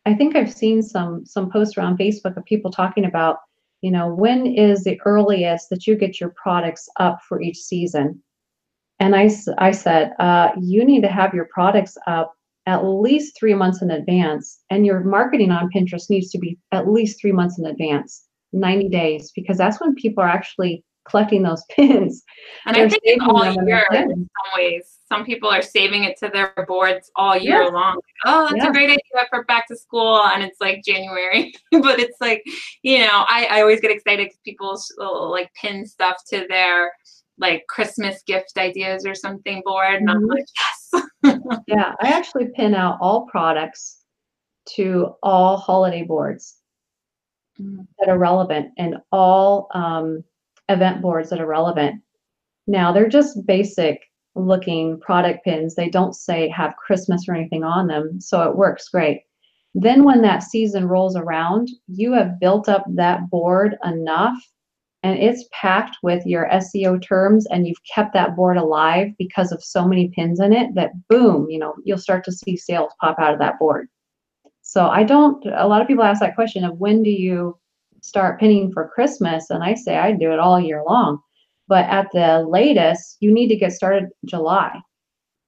[0.06, 3.40] I think I've seen some some posts around Facebook of people talking about,
[3.82, 8.22] you know, when is the earliest that you get your products up for each season?
[9.00, 12.34] And I, I said, uh, you need to have your products up
[12.66, 16.88] at least three months in advance, and your marketing on Pinterest needs to be at
[16.88, 21.64] least three months in advance, 90 days, because that's when people are actually collecting those
[21.70, 22.24] pins.
[22.66, 24.98] And They're I think it's all year in some ways.
[25.08, 27.72] Some people are saving it to their boards all year yes.
[27.72, 28.00] long.
[28.26, 28.70] Oh, that's yes.
[28.70, 31.54] a great idea for back to school, and it's like January.
[31.72, 32.44] but it's like,
[32.82, 36.92] you know, I, I always get excited because people like pin stuff to their
[37.38, 39.96] like Christmas gift ideas or something board.
[39.96, 40.46] And I'm like,
[40.94, 41.04] yes.
[41.68, 44.04] yeah, I actually pin out all products
[44.76, 46.58] to all holiday boards
[47.60, 47.84] mm-hmm.
[48.00, 50.24] that are relevant and all um,
[50.70, 52.02] event boards that are relevant.
[52.68, 54.02] Now they're just basic
[54.36, 55.76] looking product pins.
[55.76, 59.22] They don't say have Christmas or anything on them, so it works great.
[59.74, 64.38] Then when that season rolls around, you have built up that board enough
[65.06, 69.64] and it's packed with your SEO terms and you've kept that board alive because of
[69.64, 73.20] so many pins in it that boom, you know, you'll start to see sales pop
[73.20, 73.88] out of that board.
[74.64, 77.56] So I don't, a lot of people ask that question of when do you
[78.02, 79.52] start pinning for Christmas?
[79.52, 81.20] And I say I do it all year long.
[81.68, 84.76] But at the latest, you need to get started July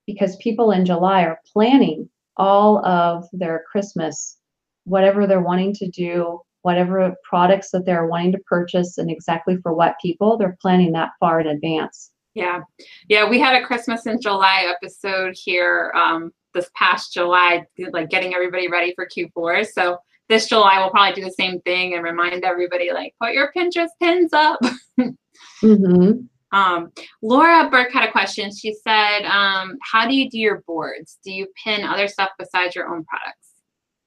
[0.05, 4.37] because people in July are planning all of their Christmas,
[4.83, 9.73] whatever they're wanting to do, whatever products that they're wanting to purchase and exactly for
[9.73, 12.11] what people, they're planning that far in advance.
[12.33, 12.59] Yeah.
[13.07, 13.29] Yeah.
[13.29, 18.67] We had a Christmas in July episode here um, this past July, like getting everybody
[18.67, 19.65] ready for Q4.
[19.65, 23.49] So this July, we'll probably do the same thing and remind everybody, like, put your
[23.55, 24.59] Pinterest pins up.
[24.99, 26.11] mm-hmm.
[26.51, 28.51] Um, Laura Burke had a question.
[28.53, 31.17] She said, um, How do you do your boards?
[31.23, 33.53] Do you pin other stuff besides your own products?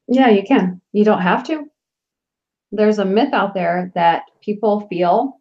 [0.09, 0.83] Yeah, you can.
[0.93, 1.65] You don't have to
[2.73, 5.41] there's a myth out there that people feel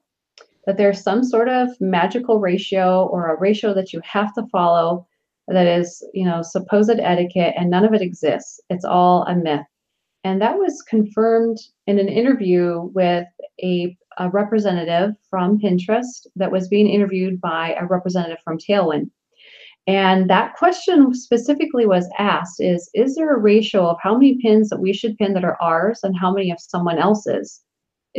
[0.65, 5.07] that there's some sort of magical ratio or a ratio that you have to follow
[5.47, 8.59] that is, you know, supposed etiquette and none of it exists.
[8.69, 9.65] It's all a myth.
[10.23, 13.25] And that was confirmed in an interview with
[13.63, 19.09] a, a representative from Pinterest that was being interviewed by a representative from Tailwind.
[19.89, 24.69] And that question specifically was asked is, is there a ratio of how many pins
[24.69, 27.63] that we should pin that are ours and how many of someone else's?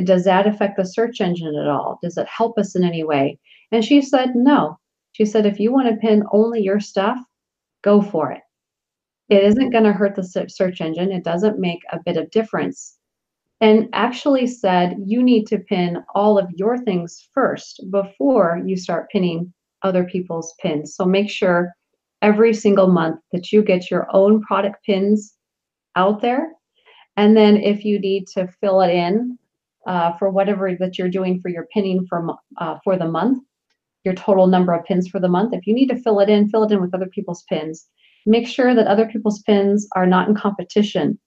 [0.02, 2.00] Does that affect the search engine at all?
[2.02, 3.38] Does it help us in any way?
[3.70, 4.80] And she said, no.
[5.12, 7.18] She said, if you want to pin only your stuff,
[7.82, 8.42] go for it.
[9.28, 11.12] It isn't going to hurt the search engine.
[11.12, 12.98] It doesn't make a bit of difference.
[13.60, 19.08] And actually said, you need to pin all of your things first before you start
[19.10, 20.94] pinning other people's pins.
[20.94, 21.72] So make sure
[22.22, 25.34] every single month that you get your own product pins
[25.96, 26.52] out there.
[27.16, 29.38] And then if you need to fill it in
[29.86, 33.42] uh, for whatever that you're doing for your pinning for, uh, for the month,
[34.04, 36.48] your total number of pins for the month, if you need to fill it in,
[36.48, 37.86] fill it in with other people's pins.
[38.26, 41.18] Make sure that other people's pins are not in competition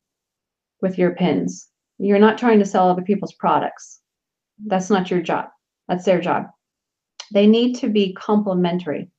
[0.82, 1.68] with your pins.
[1.98, 4.00] You're not trying to sell other people's products.
[4.66, 5.50] That's not your job.
[5.88, 6.46] That's their job.
[7.32, 9.10] They need to be complementary.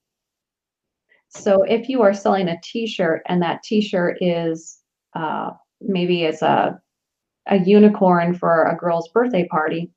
[1.28, 4.78] So if you are selling a t-shirt and that t-shirt is
[5.14, 6.80] uh, maybe it's a,
[7.46, 9.90] a unicorn for a girl's birthday party,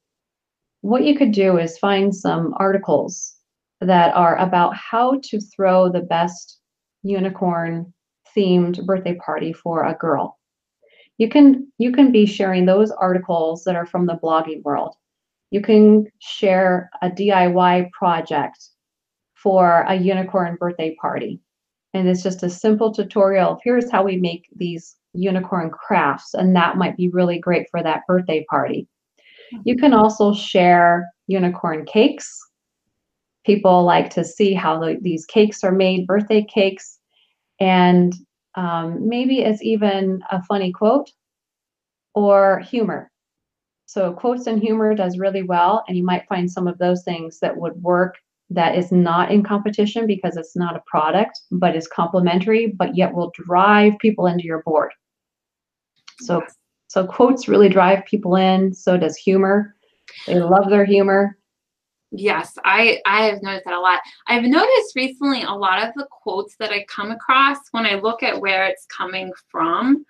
[0.81, 3.35] what you could do is find some articles
[3.81, 6.59] that are about how to throw the best
[7.03, 7.93] unicorn
[8.35, 10.37] themed birthday party for a girl.
[11.17, 14.95] You can you can be sharing those articles that are from the blogging world.
[15.51, 18.69] You can share a DIY project
[19.35, 21.39] for a unicorn birthday party.
[21.93, 26.33] And it's just a simple tutorial of here's how we make these unicorn crafts.
[26.33, 28.87] And that might be really great for that birthday party.
[29.63, 32.37] You can also share unicorn cakes.
[33.45, 36.99] People like to see how the, these cakes are made, birthday cakes.
[37.59, 38.13] And
[38.55, 41.09] um, maybe it's even a funny quote
[42.13, 43.09] or humor.
[43.87, 47.39] So quotes and humor does really well, and you might find some of those things
[47.39, 48.17] that would work
[48.49, 53.13] that is not in competition because it's not a product, but is complementary, but yet
[53.13, 54.91] will drive people into your board.
[56.19, 56.43] So
[56.87, 59.75] so quotes really drive people in, so does humor.
[60.25, 61.37] They love their humor.
[62.11, 64.01] Yes, I I have noticed that a lot.
[64.27, 68.21] I've noticed recently a lot of the quotes that I come across when I look
[68.21, 70.05] at where it's coming from,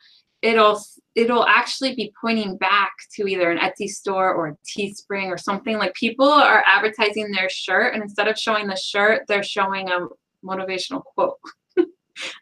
[0.48, 0.82] it'll
[1.16, 5.78] it'll actually be pointing back to either an Etsy store or a Teespring or something.
[5.78, 10.08] Like people are advertising their shirt, and instead of showing the shirt, they're showing a
[10.46, 11.38] motivational quote.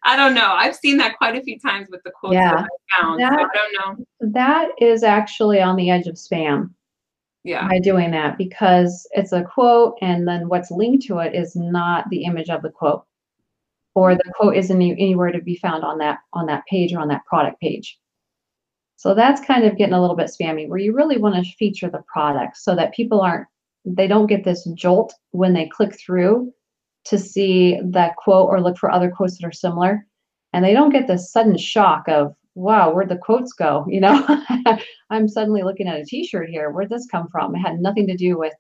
[0.04, 0.54] I don't know.
[0.54, 2.56] I've seen that quite a few times with the quotes yeah.
[2.56, 3.22] that I found.
[3.22, 4.06] That, so I don't know.
[4.34, 6.70] That is actually on the edge of spam.
[7.44, 7.68] Yeah.
[7.68, 12.10] By doing that because it's a quote and then what's linked to it is not
[12.10, 13.06] the image of the quote
[13.94, 17.08] or the quote isn't anywhere to be found on that on that page or on
[17.10, 18.00] that product page.
[19.06, 21.92] So that's kind of getting a little bit spammy where you really want to feature
[21.92, 23.46] the product so that people aren't
[23.86, 26.52] they don't get this jolt when they click through
[27.06, 30.08] to see that quote or look for other quotes that are similar.
[30.54, 33.86] And they don't get this sudden shock of wow where'd the quotes go?
[33.92, 34.26] You know?
[35.12, 36.72] I'm suddenly looking at a t-shirt here.
[36.72, 37.54] Where'd this come from?
[37.54, 38.56] It had nothing to do with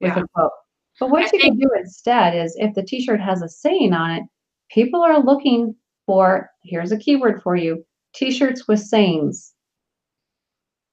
[0.00, 0.24] with yeah.
[0.24, 0.50] a quote.
[0.98, 3.92] But what I you think- can do instead is if the t-shirt has a saying
[3.92, 4.24] on it
[4.72, 9.54] people are looking for, here's a keyword for you, t-shirts with sayings.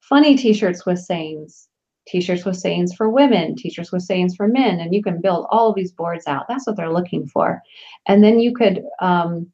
[0.10, 1.68] Funny t-shirts with sayings.
[2.08, 5.70] t-shirts with sayings for women, t-shirts with sayings for men, and you can build all
[5.70, 6.46] of these boards out.
[6.48, 7.62] That's what they're looking for.
[8.08, 9.48] And then you could um,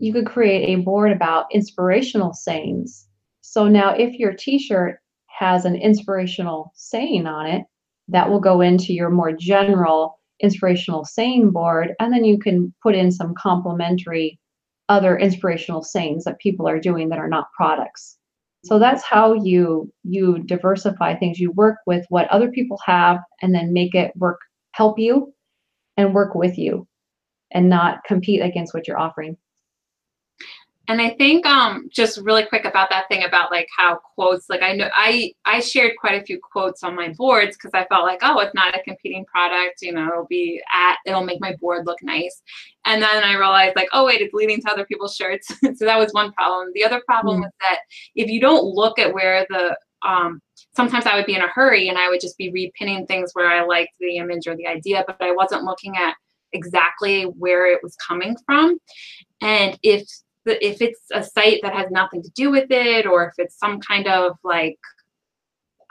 [0.00, 3.06] you could create a board about inspirational sayings.
[3.42, 7.64] So now if your t-shirt has an inspirational saying on it,
[8.08, 11.94] that will go into your more general inspirational saying board.
[12.00, 14.38] And then you can put in some complementary
[14.88, 18.18] other inspirational sayings that people are doing that are not products.
[18.64, 21.38] So that's how you you diversify things.
[21.38, 24.38] You work with what other people have and then make it work
[24.72, 25.32] help you
[25.96, 26.86] and work with you
[27.52, 29.36] and not compete against what you're offering.
[30.86, 34.60] And I think um, just really quick about that thing about like how quotes, like
[34.62, 38.04] I know I I shared quite a few quotes on my boards because I felt
[38.04, 41.56] like, oh, it's not a competing product, you know, it'll be at it'll make my
[41.60, 42.42] board look nice.
[42.84, 45.48] And then I realized like, oh wait, it's leading to other people's shirts.
[45.62, 46.68] so that was one problem.
[46.74, 47.44] The other problem mm.
[47.44, 47.78] was that
[48.14, 49.76] if you don't look at where the
[50.06, 50.40] um,
[50.76, 53.50] sometimes I would be in a hurry and I would just be repinning things where
[53.50, 56.14] I liked the image or the idea, but I wasn't looking at
[56.52, 58.78] exactly where it was coming from.
[59.40, 60.06] And if
[60.46, 63.80] if it's a site that has nothing to do with it or if it's some
[63.80, 64.78] kind of like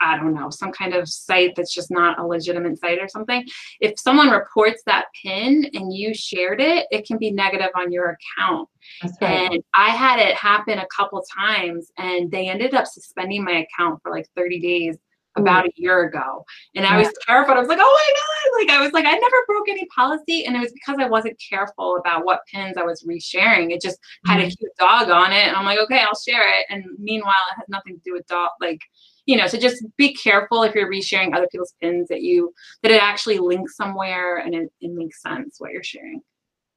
[0.00, 3.46] I don't know, some kind of site that's just not a legitimate site or something.
[3.80, 8.16] If someone reports that pin and you shared it, it can be negative on your
[8.16, 8.68] account.
[9.02, 9.52] Right.
[9.52, 14.00] And I had it happen a couple times and they ended up suspending my account
[14.02, 14.98] for like 30 days
[15.36, 16.44] about a year ago.
[16.74, 17.56] And I was terrified.
[17.56, 18.60] I was like, oh my God.
[18.60, 20.44] Like, I was like, I never broke any policy.
[20.44, 23.72] And it was because I wasn't careful about what pins I was resharing.
[23.72, 24.48] It just had mm-hmm.
[24.48, 25.46] a cute dog on it.
[25.46, 26.66] And I'm like, okay, I'll share it.
[26.70, 28.50] And meanwhile, it had nothing to do with dog.
[28.60, 28.80] Like,
[29.26, 32.92] you know, so just be careful if you're resharing other people's pins that you, that
[32.92, 36.20] it actually links somewhere and it, it makes sense what you're sharing.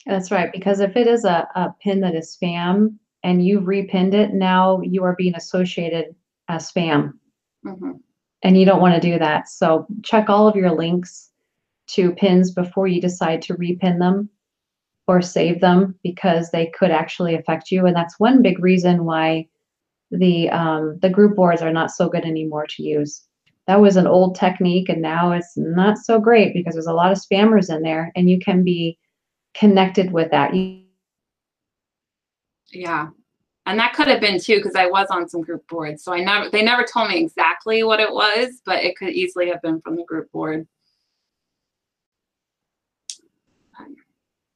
[0.05, 0.51] That's right.
[0.51, 4.79] Because if it is a, a pin that is spam and you've repinned it, now
[4.81, 6.15] you are being associated
[6.47, 7.13] as spam.
[7.65, 7.91] Mm-hmm
[8.43, 9.49] and you don't want to do that.
[9.49, 11.31] So check all of your links
[11.87, 14.29] to pins before you decide to repin them
[15.07, 17.85] or save them because they could actually affect you.
[17.85, 19.47] And that's one big reason why
[20.11, 23.23] the um, the group boards are not so good anymore to use.
[23.67, 27.11] That was an old technique, and now it's not so great because there's a lot
[27.11, 28.97] of spammers in there, and you can be
[29.53, 30.53] connected with that.
[32.71, 33.09] Yeah,
[33.67, 36.01] and that could have been too because I was on some group boards.
[36.01, 39.49] So I never they never told me exactly what it was, but it could easily
[39.49, 40.65] have been from the group board.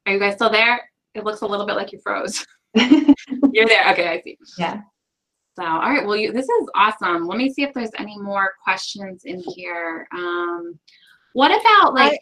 [0.05, 0.89] Are you guys still there?
[1.13, 2.45] It looks a little bit like you froze.
[2.75, 3.91] You're there.
[3.91, 4.37] Okay, I see.
[4.57, 4.81] Yeah.
[5.57, 6.07] So, all right.
[6.07, 7.27] Well, you, this is awesome.
[7.27, 10.07] Let me see if there's any more questions in here.
[10.13, 10.79] Um,
[11.33, 12.21] what about like?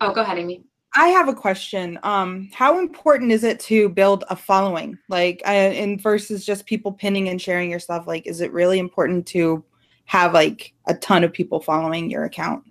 [0.00, 0.64] I, oh, go ahead, Amy.
[0.96, 1.98] I have a question.
[2.02, 6.92] Um, how important is it to build a following, like, uh, in versus just people
[6.92, 8.06] pinning and sharing your stuff?
[8.08, 9.64] Like, is it really important to
[10.06, 12.64] have like a ton of people following your account?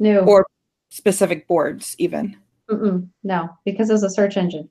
[0.00, 0.20] No.
[0.20, 0.46] Or
[0.90, 2.36] specific boards, even?
[2.68, 4.68] Mm-mm, no, because it's a search engine.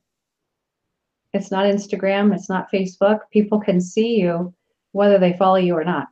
[1.34, 2.36] It's not Instagram.
[2.36, 3.20] It's not Facebook.
[3.32, 4.54] People can see you
[4.92, 6.08] whether they follow you or not.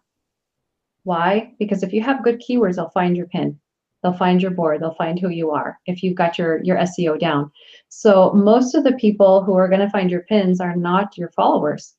[1.04, 1.54] Why?
[1.60, 3.60] Because if you have good keywords, they'll find your pin
[4.04, 7.20] they'll find your board they'll find who you are if you've got your your seo
[7.20, 7.50] down.
[7.90, 11.32] So most of the people who are going to find your pins are not your
[11.32, 11.96] followers.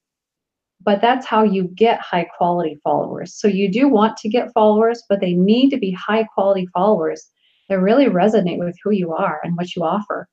[0.83, 3.35] But that's how you get high quality followers.
[3.35, 7.27] So you do want to get followers but they need to be high quality followers
[7.69, 10.29] that really resonate with who you are and what you offer.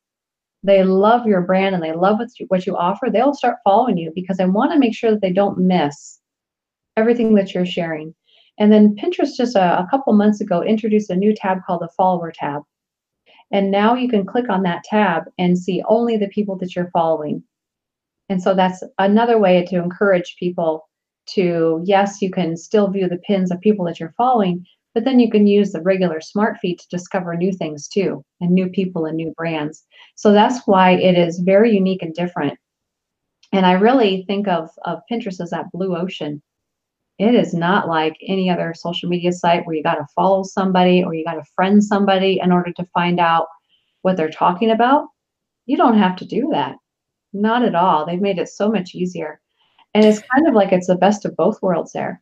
[0.64, 3.10] They love your brand and they love what you, what you offer.
[3.10, 6.20] They'll start following you because they want to make sure that they don't miss
[6.98, 8.14] everything that you're sharing
[8.60, 11.90] and then Pinterest just a, a couple months ago introduced a new tab called the
[11.98, 12.64] follower tab.
[13.52, 16.92] And now you can click on that tab and see only the people that you're
[16.92, 17.44] following.
[18.30, 20.88] And so that's another way to encourage people
[21.28, 25.20] to, yes, you can still view the pins of people that you're following, but then
[25.20, 29.06] you can use the regular smart feed to discover new things too, and new people
[29.06, 29.86] and new brands.
[30.16, 32.58] So that's why it is very unique and different.
[33.52, 36.42] And I really think of, of Pinterest as that blue ocean
[37.22, 41.04] it is not like any other social media site where you got to follow somebody
[41.04, 43.48] or you got to friend somebody in order to find out
[44.02, 45.08] what they're talking about.
[45.68, 46.78] You don't have to do that.
[47.32, 48.06] Not at all.
[48.06, 49.40] They've made it so much easier.
[49.94, 52.22] And it's kind of like it's the best of both worlds there.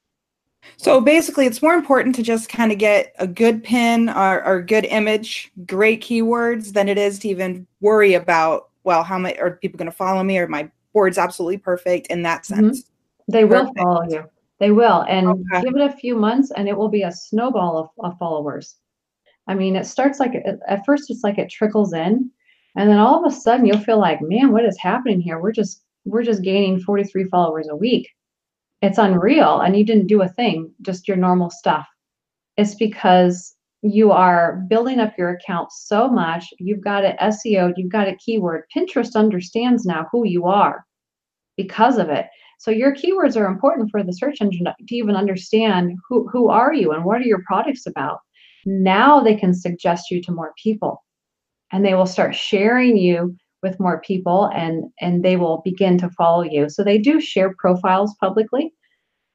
[0.75, 4.61] So basically, it's more important to just kind of get a good pin or, or
[4.61, 9.51] good image, great keywords, than it is to even worry about, well, how many are
[9.51, 12.55] people going to follow me or my board's absolutely perfect in that mm-hmm.
[12.55, 12.81] sense.
[12.81, 13.31] Mm-hmm.
[13.31, 13.79] They will perfect.
[13.79, 14.29] follow you.
[14.59, 15.05] They will.
[15.07, 15.63] And okay.
[15.63, 18.75] give it a few months and it will be a snowball of, of followers.
[19.47, 20.33] I mean, it starts like
[20.67, 22.29] at first it's like it trickles in.
[22.75, 25.41] And then all of a sudden you'll feel like, man, what is happening here?
[25.41, 28.09] We're just we're just gaining 43 followers a week.
[28.81, 29.61] It's unreal.
[29.61, 31.87] And you didn't do a thing, just your normal stuff.
[32.57, 36.45] It's because you are building up your account so much.
[36.59, 38.63] You've got it SEO, you've got a keyword.
[38.75, 40.85] Pinterest understands now who you are
[41.57, 42.27] because of it.
[42.59, 46.73] So your keywords are important for the search engine to even understand who, who are
[46.73, 48.19] you and what are your products about.
[48.65, 51.03] Now they can suggest you to more people
[51.71, 56.09] and they will start sharing you with more people and and they will begin to
[56.11, 56.69] follow you.
[56.69, 58.73] So they do share profiles publicly.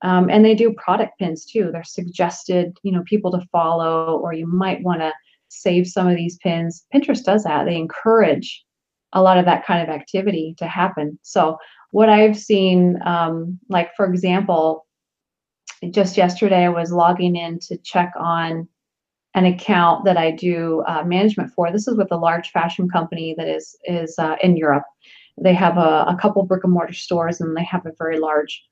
[0.03, 1.71] Um, and they do product pins too.
[1.73, 5.13] They're suggested, you know, people to follow, or you might want to
[5.49, 6.85] save some of these pins.
[6.95, 7.65] Pinterest does that.
[7.65, 8.65] They encourage
[9.15, 11.19] a lot of that kind of activity to happen.
[11.23, 11.57] So
[11.95, 14.85] what I've seen, um, like for example,
[15.91, 18.67] just yesterday I was logging in to check on
[19.35, 21.71] an account that I do uh, management for.
[21.71, 24.83] This is with a large fashion company that is is uh, in Europe.
[25.41, 28.65] They have a, a couple brick and mortar stores, and they have a very large,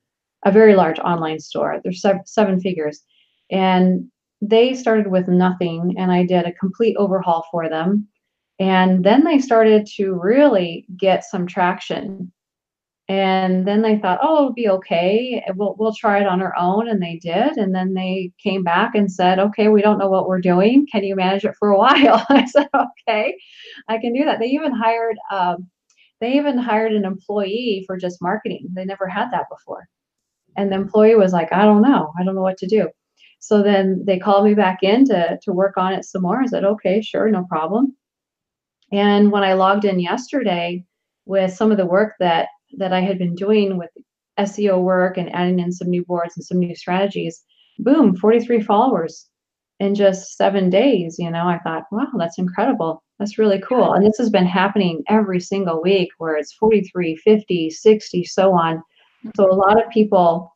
[0.43, 1.79] a very large online store.
[1.81, 3.03] They're seven, seven figures,
[3.49, 4.05] and
[4.41, 8.05] they started with nothing, and I did a complete overhaul for them.
[8.59, 12.33] And then they started to really get some traction
[13.09, 15.43] and then they thought, oh, it'll be okay.
[15.55, 16.87] We'll, we'll try it on our own.
[16.87, 17.57] And they did.
[17.57, 20.87] And then they came back and said, okay, we don't know what we're doing.
[20.89, 22.25] Can you manage it for a while?
[22.29, 23.35] I said, okay,
[23.89, 24.39] I can do that.
[24.39, 25.67] They even hired, um,
[26.21, 28.69] they even hired an employee for just marketing.
[28.73, 29.85] They never had that before.
[30.55, 32.13] And the employee was like, I don't know.
[32.17, 32.87] I don't know what to do.
[33.39, 36.41] So then they called me back in to, to work on it some more.
[36.41, 37.97] I said, okay, sure, no problem.
[38.93, 40.85] And when I logged in yesterday
[41.25, 42.47] with some of the work that
[42.77, 43.89] that I had been doing with
[44.39, 47.43] SEO work and adding in some new boards and some new strategies,
[47.79, 49.29] boom, 43 followers
[49.79, 51.17] in just seven days.
[51.19, 53.03] You know, I thought, wow, that's incredible.
[53.19, 53.93] That's really cool.
[53.93, 58.81] And this has been happening every single week where it's 43, 50, 60, so on.
[59.35, 60.53] So a lot of people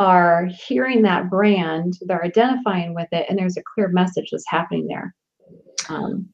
[0.00, 4.86] are hearing that brand, they're identifying with it, and there's a clear message that's happening
[4.86, 5.14] there.
[5.88, 6.28] Um,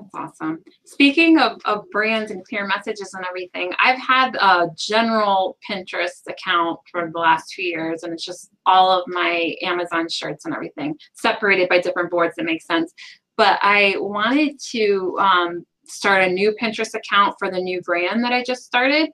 [0.00, 0.62] that's awesome.
[0.84, 6.80] Speaking of, of brands and clear messages and everything, I've had a general Pinterest account
[6.90, 10.96] for the last two years, and it's just all of my Amazon shirts and everything
[11.14, 12.92] separated by different boards that make sense.
[13.36, 18.32] But I wanted to um, start a new Pinterest account for the new brand that
[18.32, 19.10] I just started.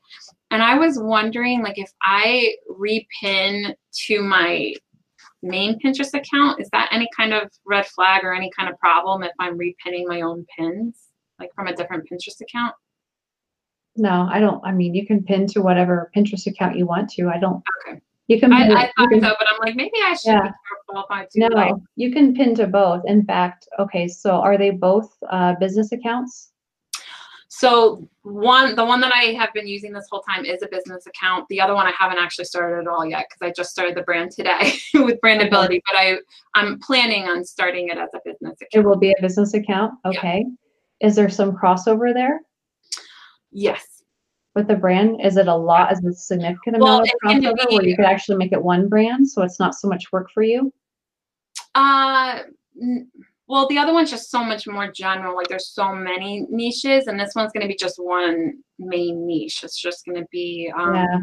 [0.51, 3.75] And I was wondering, like, if I repin
[4.07, 4.75] to my
[5.45, 9.23] main Pinterest account, is that any kind of red flag or any kind of problem
[9.23, 10.97] if I'm repinning my own pins,
[11.39, 12.75] like from a different Pinterest account?
[13.97, 14.65] No, I don't.
[14.65, 17.29] I mean, you can pin to whatever Pinterest account you want to.
[17.29, 17.63] I don't.
[17.87, 18.01] Okay.
[18.27, 18.51] You can.
[18.51, 20.43] Pin, I, I thought can, so, but I'm like, maybe I should yeah.
[20.43, 21.41] be careful if I do.
[21.41, 23.03] No, like, you can pin to both.
[23.07, 26.51] In fact, okay, so are they both uh, business accounts?
[27.57, 31.07] So one, the one that I have been using this whole time is a business
[31.07, 31.47] account.
[31.49, 34.03] The other one I haven't actually started at all yet because I just started the
[34.03, 35.81] brand today with Brandability.
[35.89, 36.17] But I,
[36.57, 38.71] I'm planning on starting it as a business account.
[38.73, 39.95] It will be a business account.
[40.05, 40.45] Okay.
[41.01, 41.07] Yeah.
[41.07, 42.41] Is there some crossover there?
[43.53, 44.03] Yes.
[44.57, 45.93] With the brand, is it a lot?
[45.93, 48.89] Is it a significant amount well, of crossover where you could actually make it one
[48.89, 50.73] brand, so it's not so much work for you?
[51.77, 52.41] Uh.
[52.83, 53.09] N-
[53.47, 55.37] well, the other one's just so much more general.
[55.37, 59.63] Like there's so many niches, and this one's going to be just one main niche.
[59.63, 61.19] It's just going to be um, yeah.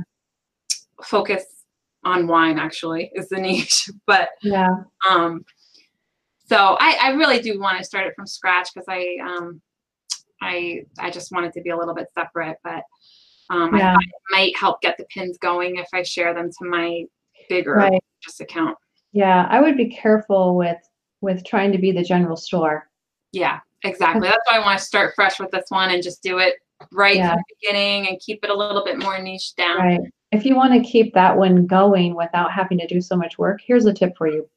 [1.04, 1.44] focus
[2.04, 2.60] on wine.
[2.60, 4.76] Actually, is the niche, but yeah.
[5.10, 5.44] Um,
[6.48, 9.62] so I, I really do want to start it from scratch because I um,
[10.42, 12.84] I I just want it to be a little bit separate, but
[13.50, 13.96] um, yeah.
[13.96, 17.04] I might help get the pins going if I share them to my
[17.50, 18.04] bigger right.
[18.24, 18.78] just account.
[19.12, 20.78] Yeah, I would be careful with
[21.22, 22.90] with trying to be the general store.
[23.32, 24.28] Yeah, exactly.
[24.28, 26.56] That's why I want to start fresh with this one and just do it
[26.92, 27.30] right yeah.
[27.30, 29.78] from the beginning and keep it a little bit more niche down.
[29.78, 30.00] Right.
[30.32, 33.60] If you want to keep that one going without having to do so much work,
[33.66, 34.50] here's a tip for you.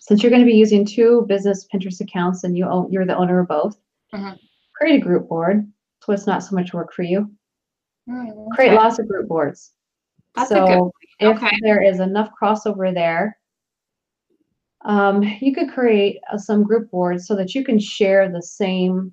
[0.00, 3.16] Since you're going to be using two business Pinterest accounts and you own, you're the
[3.16, 3.76] owner of both,
[4.14, 4.36] mm-hmm.
[4.76, 5.66] create a group board
[6.02, 7.30] so it's not so much work for you.
[8.08, 8.48] Mm, okay.
[8.54, 9.72] Create lots of group boards.
[10.34, 11.56] That's so if okay.
[11.62, 13.36] there is enough crossover there
[14.82, 19.12] um, you could create uh, some group boards so that you can share the same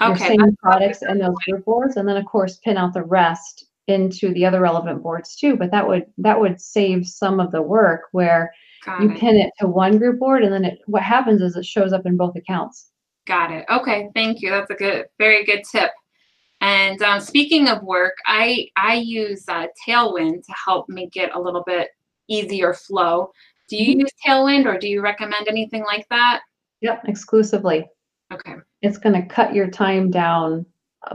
[0.00, 3.66] okay, same products in those group boards, and then of course pin out the rest
[3.86, 5.56] into the other relevant boards too.
[5.56, 8.52] But that would that would save some of the work where
[8.84, 9.18] Got you it.
[9.18, 12.06] pin it to one group board, and then it what happens is it shows up
[12.06, 12.90] in both accounts.
[13.26, 13.64] Got it.
[13.70, 14.50] Okay, thank you.
[14.50, 15.90] That's a good, very good tip.
[16.60, 21.40] And um, speaking of work, I I use uh, Tailwind to help make it a
[21.40, 21.88] little bit
[22.28, 23.30] easier flow.
[23.68, 26.42] Do you use Tailwind or do you recommend anything like that?
[26.80, 27.86] Yep, exclusively.
[28.32, 28.54] Okay.
[28.82, 30.66] It's going to cut your time down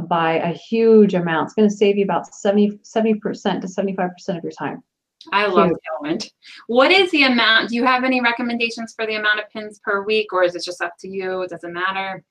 [0.08, 1.48] by a huge amount.
[1.48, 4.84] It's going to save you about 70, 70% to 75% of your time.
[5.34, 6.30] I love Tailwind.
[6.68, 7.70] What is the amount?
[7.70, 10.64] Do you have any recommendations for the amount of pins per week, or is it
[10.64, 11.42] just up to you?
[11.42, 12.24] It Does it matter?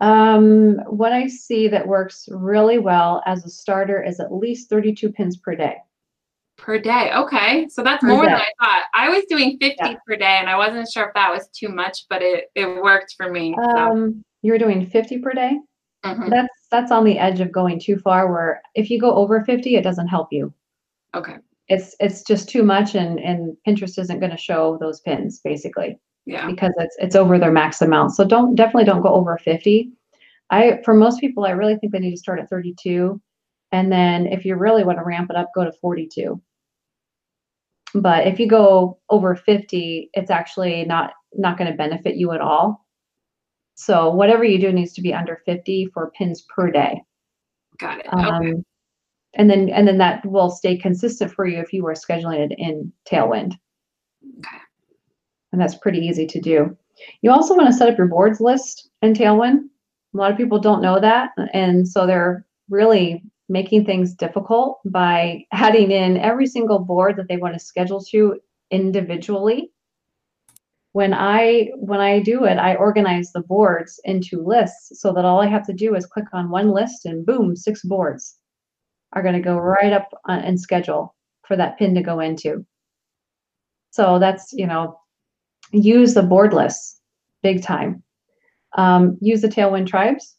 [0.00, 5.12] Um, what I see that works really well as a starter is at least 32
[5.12, 5.76] pins per day.
[6.56, 7.10] Per day.
[7.14, 7.66] Okay.
[7.68, 8.30] So that's per more day.
[8.30, 8.84] than I thought.
[8.94, 9.94] I was doing 50 yeah.
[10.06, 13.14] per day and I wasn't sure if that was too much, but it, it worked
[13.16, 13.56] for me.
[13.60, 13.76] So.
[13.76, 15.58] Um, you were doing 50 per day?
[16.04, 16.28] Mm-hmm.
[16.28, 19.76] That's that's on the edge of going too far where if you go over 50,
[19.76, 20.52] it doesn't help you.
[21.14, 21.36] Okay.
[21.68, 25.98] It's it's just too much and and Pinterest isn't going to show those pins basically.
[26.26, 26.46] Yeah.
[26.46, 28.12] Because it's it's over their max amount.
[28.12, 29.90] So don't definitely don't go over 50.
[30.50, 33.20] I for most people I really think they need to start at 32
[33.74, 36.40] and then if you really want to ramp it up go to 42.
[37.92, 42.40] But if you go over 50, it's actually not not going to benefit you at
[42.40, 42.86] all.
[43.74, 47.02] So whatever you do needs to be under 50 for pins per day.
[47.78, 48.06] Got it.
[48.12, 48.52] Um, okay.
[49.34, 52.54] And then and then that will stay consistent for you if you are scheduling it
[52.56, 53.54] in Tailwind.
[54.38, 54.62] Okay.
[55.52, 56.76] And that's pretty easy to do.
[57.22, 59.58] You also want to set up your boards list in Tailwind.
[60.14, 61.30] A lot of people don't know that.
[61.52, 67.36] And so they're really making things difficult by adding in every single board that they
[67.36, 68.40] want to schedule to
[68.70, 69.70] individually.
[70.92, 75.40] When I when I do it, I organize the boards into lists so that all
[75.40, 78.38] I have to do is click on one list and boom, six boards
[79.12, 81.14] are going to go right up and schedule
[81.46, 82.64] for that pin to go into.
[83.90, 84.98] So that's, you know,
[85.72, 87.00] use the board lists
[87.42, 88.02] big time.
[88.76, 90.36] Um, use the Tailwind tribes.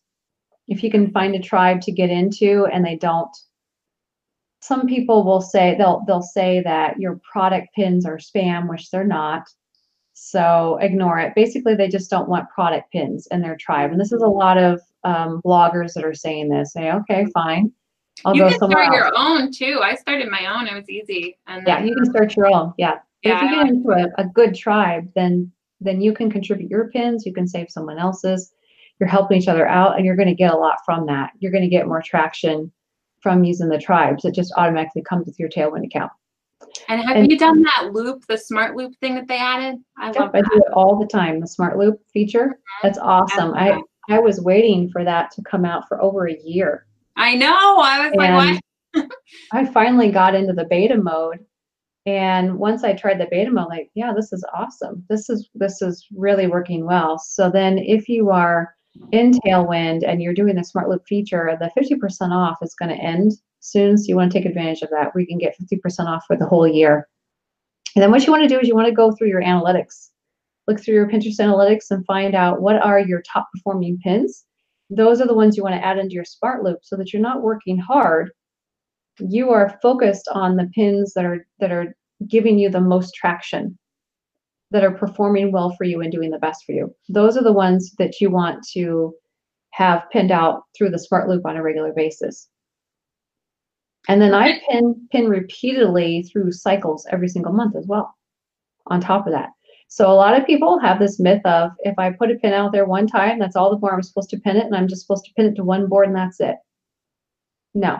[0.67, 3.35] If you can find a tribe to get into and they don't,
[4.61, 9.03] some people will say they'll they'll say that your product pins are spam, which they're
[9.03, 9.43] not.
[10.13, 11.35] So ignore it.
[11.35, 13.91] Basically, they just don't want product pins in their tribe.
[13.91, 16.73] And this is a lot of um, bloggers that are saying this.
[16.73, 17.71] Say, okay, fine.
[18.23, 18.95] I'll you can start else.
[18.95, 19.81] your own too.
[19.83, 20.67] I started my own.
[20.67, 21.37] It was easy.
[21.47, 22.73] And yeah, you can start your own.
[22.77, 22.99] Yeah.
[23.23, 25.51] Yeah, if you get into a, a good tribe, then
[25.81, 27.25] then you can contribute your pins.
[27.25, 28.53] You can save someone else's.
[28.99, 31.31] You're helping each other out, and you're going to get a lot from that.
[31.39, 32.71] You're going to get more traction
[33.21, 34.23] from using the tribes.
[34.23, 36.11] It just automatically comes with your Tailwind account.
[36.87, 39.79] And have and, you done that loop, the smart loop thing that they added?
[39.97, 40.45] I yep, love that.
[40.45, 41.39] I do it all the time.
[41.39, 42.47] The smart loop feature.
[42.47, 42.87] Mm-hmm.
[42.87, 43.53] That's awesome.
[43.53, 46.85] I I was waiting for that to come out for over a year.
[47.17, 47.77] I know.
[47.79, 48.61] I was and like,
[48.93, 49.09] what?
[49.51, 51.39] I finally got into the beta mode.
[52.05, 55.03] And once I tried the beta mode, like, yeah, this is awesome.
[55.09, 57.17] This is this is really working well.
[57.17, 58.75] So then if you are
[59.11, 63.03] in Tailwind and you're doing the smart loop feature, the 50% off is going to
[63.03, 63.97] end soon.
[63.97, 65.15] So you want to take advantage of that.
[65.15, 67.07] We can get 50% off for the whole year.
[67.95, 70.09] And then what you want to do is you want to go through your analytics,
[70.67, 74.45] look through your Pinterest analytics and find out what are your top performing pins
[74.89, 77.21] those are the ones you want to add into your smart loop so that you're
[77.21, 78.31] not working hard
[79.19, 81.95] you are focused on the pins that are that are
[82.27, 83.77] giving you the most traction
[84.75, 86.93] that are performing well for you and doing the best for you.
[87.07, 89.15] Those are the ones that you want to
[89.71, 92.49] have pinned out through the smart loop on a regular basis.
[94.09, 98.17] And then i pin pin repeatedly through cycles every single month as well
[98.87, 99.51] on top of that.
[99.87, 102.73] So a lot of people have this myth of if I put a pin out
[102.73, 105.03] there one time, that's all the more I'm supposed to pin it, and I'm just
[105.03, 106.57] supposed to pin it to one board and that's it.
[107.73, 107.99] No,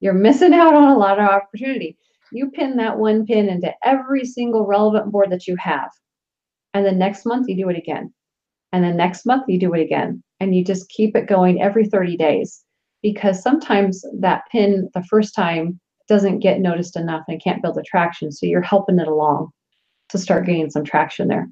[0.00, 1.96] you're missing out on a lot of opportunity.
[2.32, 5.90] You pin that one pin into every single relevant board that you have.
[6.74, 8.12] And the next month you do it again.
[8.72, 10.22] And the next month you do it again.
[10.40, 12.64] And you just keep it going every 30 days
[13.02, 15.78] because sometimes that pin the first time
[16.08, 18.32] doesn't get noticed enough and can't build attraction.
[18.32, 19.50] So you're helping it along
[20.08, 21.48] to start gaining some traction there.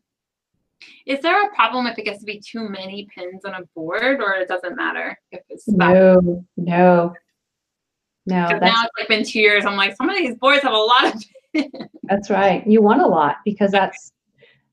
[1.07, 4.21] Is there a problem if it gets to be too many pins on a board,
[4.21, 7.13] or it doesn't matter if it's no, no,
[8.27, 8.47] no.
[8.47, 9.65] Now it's like been two years.
[9.65, 11.25] I'm like, some of these boards have a lot of.
[12.05, 12.67] That's right.
[12.67, 14.13] You want a lot because that's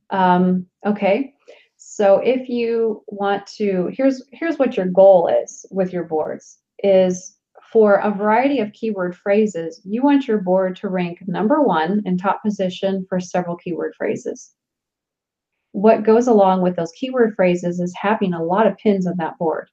[0.09, 1.33] um, okay.
[1.77, 7.37] So if you want to, here's here's what your goal is with your boards is
[7.71, 12.17] for a variety of keyword phrases, you want your board to rank number one in
[12.17, 14.51] top position for several keyword phrases.
[15.71, 19.37] What goes along with those keyword phrases is having a lot of pins on that
[19.37, 19.69] board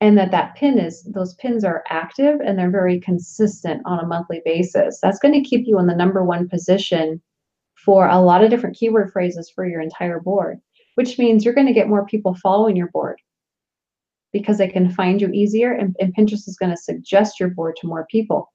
[0.00, 4.06] and that that pin is those pins are active and they're very consistent on a
[4.06, 7.20] monthly basis that's going to keep you in the number one position
[7.74, 10.60] for a lot of different keyword phrases for your entire board
[10.94, 13.20] which means you're going to get more people following your board
[14.32, 17.76] because they can find you easier and, and Pinterest is going to suggest your board
[17.76, 18.52] to more people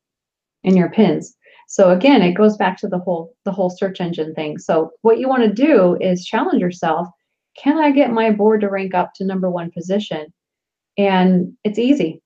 [0.63, 1.35] in your pins.
[1.67, 4.57] So again, it goes back to the whole the whole search engine thing.
[4.57, 7.07] So what you want to do is challenge yourself.
[7.57, 10.33] Can I get my board to rank up to number one position?
[10.97, 12.21] And it's easy.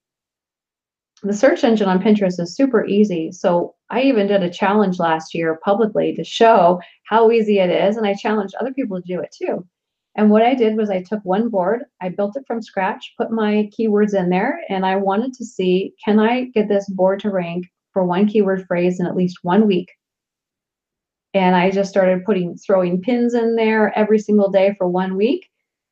[1.24, 3.32] the search engine on Pinterest is super easy.
[3.32, 7.98] So I even did a challenge last year publicly to show how easy it is.
[7.98, 9.66] And I challenged other people to do it too.
[10.16, 13.32] And what I did was I took one board, I built it from scratch, put
[13.32, 17.30] my keywords in there, and I wanted to see can I get this board to
[17.30, 19.90] rank for one keyword phrase in at least one week?
[21.34, 25.48] And I just started putting throwing pins in there every single day for one week.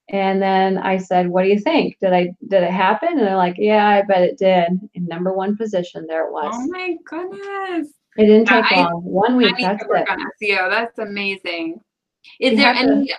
[0.09, 1.97] And then I said, "What do you think?
[1.99, 5.33] Did I did it happen?" And they're like, "Yeah, I bet it did." In number
[5.33, 6.53] one position, there it was.
[6.55, 7.91] Oh my goodness!
[8.17, 9.03] It didn't take I, long.
[9.03, 9.55] One week.
[9.59, 10.09] that's it.
[10.09, 10.69] On SEO.
[10.69, 11.81] That's amazing.
[12.39, 13.15] Is you there any to,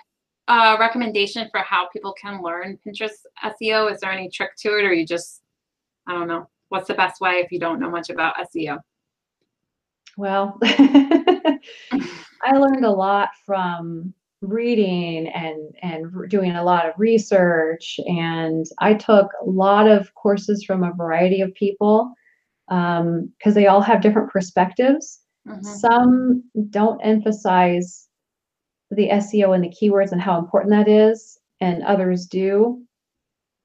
[0.47, 3.91] uh, recommendation for how people can learn Pinterest SEO?
[3.91, 5.41] Is there any trick to it, or you just,
[6.07, 8.79] I don't know, what's the best way if you don't know much about SEO?
[10.15, 17.99] Well, I learned a lot from reading and and doing a lot of research.
[18.05, 22.13] And i took a lot of courses from a variety of people
[22.67, 25.21] because um, they all have different perspectives.
[25.47, 25.63] Mm-hmm.
[25.63, 28.09] some don't emphasize
[28.91, 32.83] the seo and the keywords and how important that is and others do.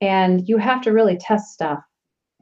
[0.00, 1.80] And you have to really test stuff.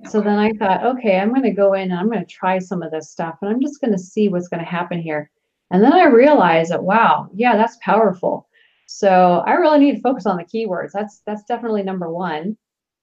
[0.01, 0.11] Okay.
[0.11, 2.59] so then i thought okay i'm going to go in and i'm going to try
[2.59, 5.31] some of this stuff and i'm just going to see what's going to happen here
[5.71, 8.49] and then I realized that, wow, yeah, that's powerful.
[8.87, 10.91] So I really need to focus on the keywords.
[10.93, 12.57] That's that's definitely number one.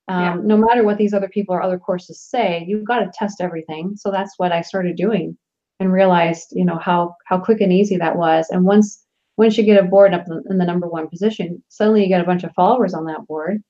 [0.09, 0.35] Um, yeah.
[0.43, 3.95] No matter what these other people or other courses say, you've got to test everything.
[3.95, 5.37] So that's what I started doing,
[5.79, 8.47] and realized, you know, how how quick and easy that was.
[8.49, 9.05] And once
[9.37, 12.25] once you get a board up in the number one position, suddenly you get a
[12.25, 13.63] bunch of followers on that board,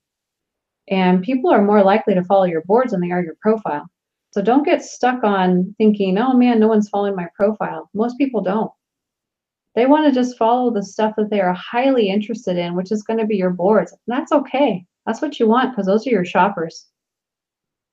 [0.88, 3.86] and people are more likely to follow your boards than they are your profile.
[4.32, 7.88] So don't get stuck on thinking, oh man, no one's following my profile.
[7.94, 8.70] Most people don't.
[9.78, 13.04] They want to just follow the stuff that they are highly interested in, which is
[13.04, 13.92] going to be your boards.
[13.92, 14.84] And that's okay.
[15.06, 16.86] That's what you want because those are your shoppers.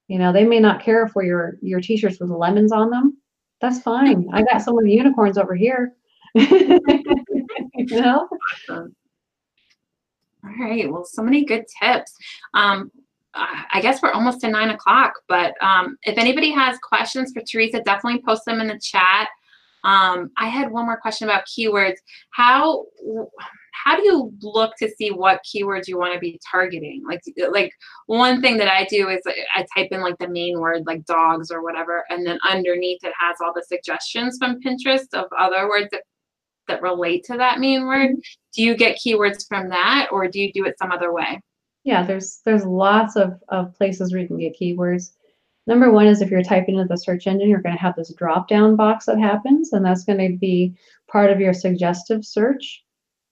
[0.08, 3.20] You know, they may not care for your your t-shirts with lemons on them.
[3.62, 4.28] That's fine.
[4.34, 5.94] I got some of the unicorns over here.
[6.34, 6.80] you
[7.92, 8.28] know?
[8.68, 8.88] All
[10.60, 10.92] right.
[10.92, 12.16] Well, so many good tips.
[12.56, 12.92] Um,
[13.36, 17.84] I guess we're almost to nine o'clock, but um, if anybody has questions for Teresa,
[17.84, 19.28] definitely post them in the chat.
[19.86, 21.96] Um, I had one more question about keywords.
[22.32, 22.86] How
[23.72, 27.04] how do you look to see what keywords you want to be targeting?
[27.08, 27.22] Like
[27.52, 27.72] like
[28.08, 29.22] one thing that I do is
[29.56, 33.14] I type in like the main word like dogs or whatever, and then underneath it
[33.20, 36.02] has all the suggestions from Pinterest of other words that
[36.68, 38.10] that relate to that main word.
[38.10, 38.20] Mm-hmm.
[38.56, 41.40] Do you get keywords from that, or do you do it some other way?
[41.84, 45.12] Yeah, there's there's lots of, of places where you can get keywords.
[45.68, 48.14] Number one is if you're typing into the search engine, you're going to have this
[48.14, 50.76] drop down box that happens, and that's going to be
[51.12, 52.84] part of your suggestive search.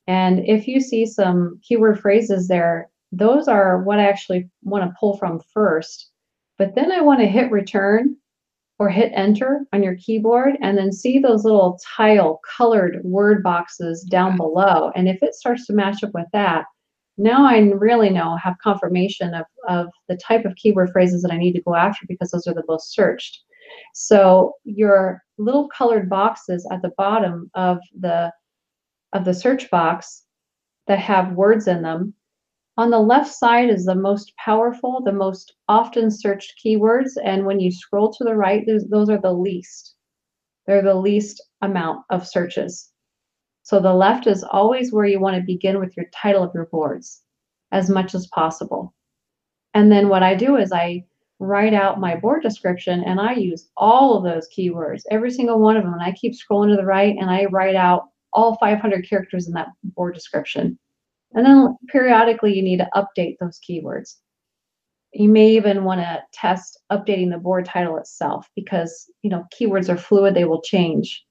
[0.07, 4.95] And if you see some keyword phrases there, those are what I actually want to
[4.99, 6.09] pull from first.
[6.57, 8.17] But then I want to hit return
[8.79, 14.03] or hit enter on your keyboard and then see those little tile colored word boxes
[14.03, 14.91] down below.
[14.95, 16.65] And if it starts to match up with that,
[17.17, 21.37] now I really know, have confirmation of, of the type of keyword phrases that I
[21.37, 23.41] need to go after because those are the most searched.
[23.93, 28.31] So your little colored boxes at the bottom of the
[29.13, 30.23] of the search box
[30.87, 32.13] that have words in them.
[32.77, 37.11] On the left side is the most powerful, the most often searched keywords.
[37.23, 39.95] And when you scroll to the right, those are the least.
[40.65, 42.92] They're the least amount of searches.
[43.63, 46.65] So the left is always where you want to begin with your title of your
[46.65, 47.21] boards
[47.71, 48.93] as much as possible.
[49.73, 51.05] And then what I do is I
[51.39, 55.77] write out my board description and I use all of those keywords, every single one
[55.77, 55.93] of them.
[55.93, 59.53] And I keep scrolling to the right and I write out all 500 characters in
[59.53, 60.77] that board description.
[61.33, 64.15] And then periodically you need to update those keywords.
[65.13, 69.89] You may even want to test updating the board title itself because, you know, keywords
[69.89, 71.23] are fluid, they will change.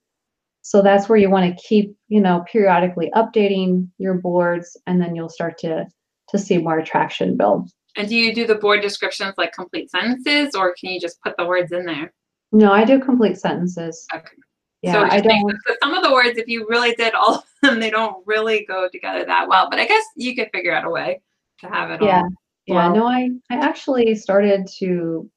[0.62, 5.14] So that's where you want to keep, you know, periodically updating your boards and then
[5.14, 5.86] you'll start to
[6.28, 7.70] to see more traction build.
[7.96, 11.36] And do you do the board descriptions like complete sentences or can you just put
[11.36, 12.12] the words in there?
[12.52, 14.06] No, I do complete sentences.
[14.14, 14.36] Okay.
[14.82, 15.56] Yeah, so I don't.
[15.66, 18.64] So some of the words, if you really did all of them, they don't really
[18.66, 19.70] go together that well.
[19.70, 21.20] But I guess you could figure out a way
[21.60, 22.02] to have it.
[22.02, 22.22] Yeah,
[22.66, 22.88] yeah.
[22.88, 25.30] No, I I actually started to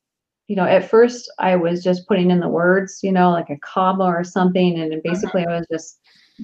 [0.48, 3.58] you know, at first I was just putting in the words, you know, like a
[3.58, 5.52] comma or something, and basically mm-hmm.
[5.52, 6.00] I was just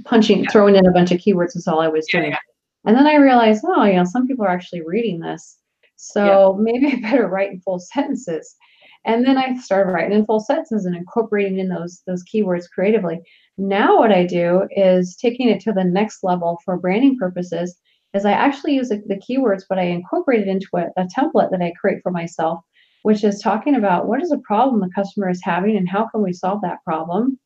[0.06, 0.50] punching, yeah.
[0.50, 2.32] throwing in a bunch of keywords is all I was doing.
[2.32, 2.38] Yeah,
[2.86, 5.58] and then I realized, oh, you know, some people are actually reading this,
[5.98, 8.56] so maybe I better write in full sentences.
[9.04, 13.20] And then I started writing in full sentences and incorporating in those those keywords creatively.
[13.58, 17.78] Now what I do is taking it to the next level for branding purposes
[18.14, 21.50] is I actually use the, the keywords, but I incorporate it into a, a template
[21.52, 22.60] that I create for myself
[23.04, 26.22] which is talking about what is a problem the customer is having and how can
[26.22, 27.40] we solve that problem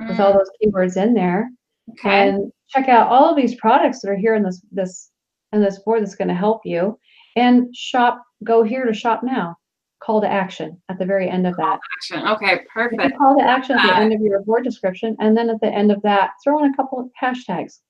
[0.00, 0.08] mm.
[0.08, 0.38] with all mm.
[0.38, 1.50] those keywords in there.
[1.90, 2.28] Okay.
[2.28, 5.10] And check out all of these products that are here in this this
[5.52, 6.98] in this board that's going to help you.
[7.36, 9.56] And shop, go here to shop now.
[10.00, 11.78] Call to action at the very end of that.
[11.98, 12.26] Action.
[12.26, 13.18] Okay, perfect.
[13.18, 15.92] Call to action at the end of your board description, and then at the end
[15.92, 17.80] of that, throw in a couple of hashtags.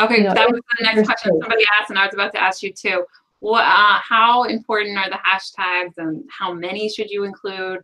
[0.00, 2.42] Okay, you know, that was the next question somebody asked, and I was about to
[2.42, 3.04] ask you too.
[3.40, 7.80] What, uh, how important are the hashtags, and how many should you include?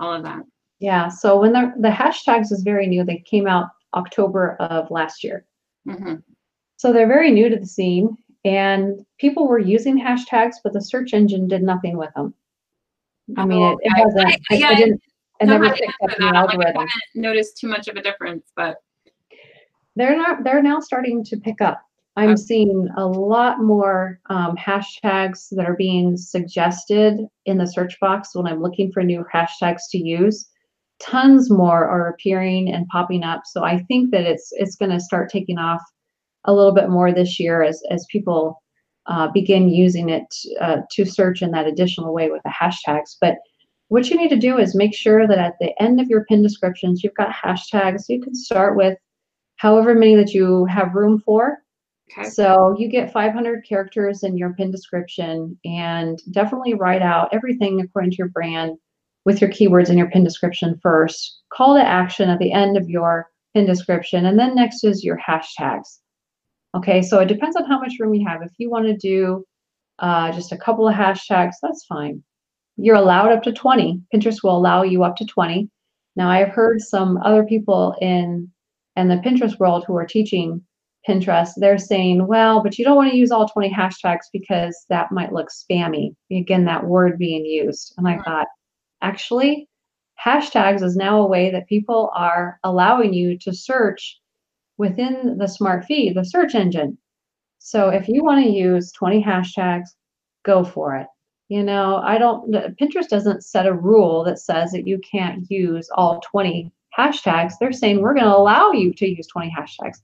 [0.00, 0.42] All of that.
[0.80, 1.08] Yeah.
[1.08, 5.46] So when the the hashtags is very new, they came out October of last year.
[5.88, 6.16] Mm-hmm.
[6.76, 11.14] So they're very new to the scene, and people were using hashtags, but the search
[11.14, 12.34] engine did nothing with them.
[13.36, 14.32] I mean, it, it wasn't.
[14.32, 15.02] I, I, yeah, I didn't.
[15.40, 16.58] I never picked up the algorithm.
[16.58, 18.78] Like, I haven't noticed too much of a difference, but
[19.94, 20.42] they're not.
[20.42, 21.80] They're now starting to pick up.
[22.16, 22.42] I'm okay.
[22.42, 28.46] seeing a lot more um, hashtags that are being suggested in the search box when
[28.46, 30.48] I'm looking for new hashtags to use.
[31.00, 33.42] Tons more are appearing and popping up.
[33.46, 35.82] So I think that it's it's going to start taking off
[36.44, 38.62] a little bit more this year as as people
[39.06, 40.26] uh, begin using it
[40.60, 43.16] uh, to search in that additional way with the hashtags.
[43.20, 43.36] But
[43.88, 46.42] what you need to do is make sure that at the end of your pin
[46.42, 48.04] descriptions, you've got hashtags.
[48.08, 48.96] You can start with
[49.56, 51.58] however many that you have room for.
[52.12, 52.28] Okay.
[52.28, 58.10] So you get 500 characters in your pin description and definitely write out everything according
[58.12, 58.76] to your brand
[59.24, 61.40] with your keywords in your pin description first.
[61.50, 64.26] Call to action at the end of your pin description.
[64.26, 66.00] And then next is your hashtags.
[66.74, 68.42] Okay, so it depends on how much room you have.
[68.42, 69.44] If you want to do
[70.00, 72.22] uh, just a couple of hashtags, that's fine.
[72.76, 74.02] You're allowed up to 20.
[74.12, 75.70] Pinterest will allow you up to 20.
[76.16, 78.50] Now, I've heard some other people in
[78.96, 80.62] in the Pinterest world who are teaching
[81.08, 85.12] Pinterest, they're saying, well, but you don't want to use all 20 hashtags because that
[85.12, 86.14] might look spammy.
[86.32, 87.94] Again, that word being used.
[87.98, 88.46] And I thought,
[89.02, 89.68] actually,
[90.24, 94.20] hashtags is now a way that people are allowing you to search
[94.78, 96.96] within the smart feed, the search engine.
[97.58, 99.88] So if you want to use 20 hashtags,
[100.44, 101.06] go for it.
[101.48, 102.50] You know, I don't,
[102.80, 107.54] Pinterest doesn't set a rule that says that you can't use all 20 hashtags.
[107.58, 109.98] They're saying we're going to allow you to use 20 hashtags.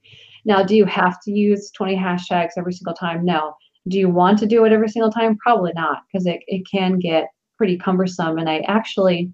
[0.45, 3.24] Now, do you have to use 20 hashtags every single time?
[3.24, 3.55] No.
[3.88, 5.36] Do you want to do it every single time?
[5.38, 8.38] Probably not, because it, it can get pretty cumbersome.
[8.38, 9.32] And I actually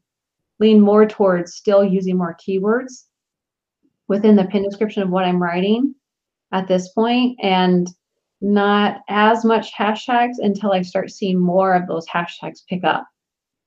[0.58, 3.04] lean more towards still using more keywords
[4.08, 5.94] within the pin description of what I'm writing
[6.52, 7.88] at this point and
[8.40, 13.06] not as much hashtags until I start seeing more of those hashtags pick up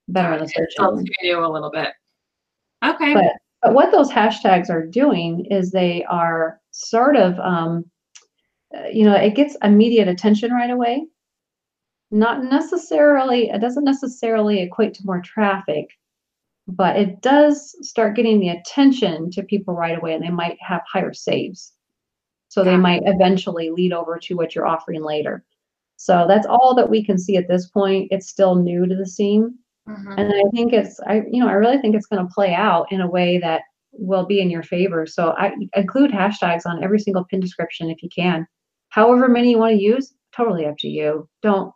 [0.07, 1.05] better in the search engine.
[1.21, 1.89] you a little bit.
[2.85, 3.13] Okay.
[3.13, 7.85] But, but what those hashtags are doing is they are sort of, um,
[8.75, 11.05] uh, you know, it gets immediate attention right away.
[12.11, 15.89] Not necessarily, it doesn't necessarily equate to more traffic,
[16.67, 20.81] but it does start getting the attention to people right away and they might have
[20.91, 21.73] higher saves.
[22.47, 25.45] So they might eventually lead over to what you're offering later.
[25.97, 28.07] So that's all that we can see at this point.
[28.09, 29.59] It's still new to the scene.
[29.89, 30.13] Mm-hmm.
[30.17, 32.91] And I think it's I you know, I really think it's going to play out
[32.91, 35.05] in a way that will be in your favor.
[35.07, 38.47] So I include hashtags on every single pin description if you can.
[38.89, 41.27] However many you want to use, totally up to you.
[41.41, 41.73] Don't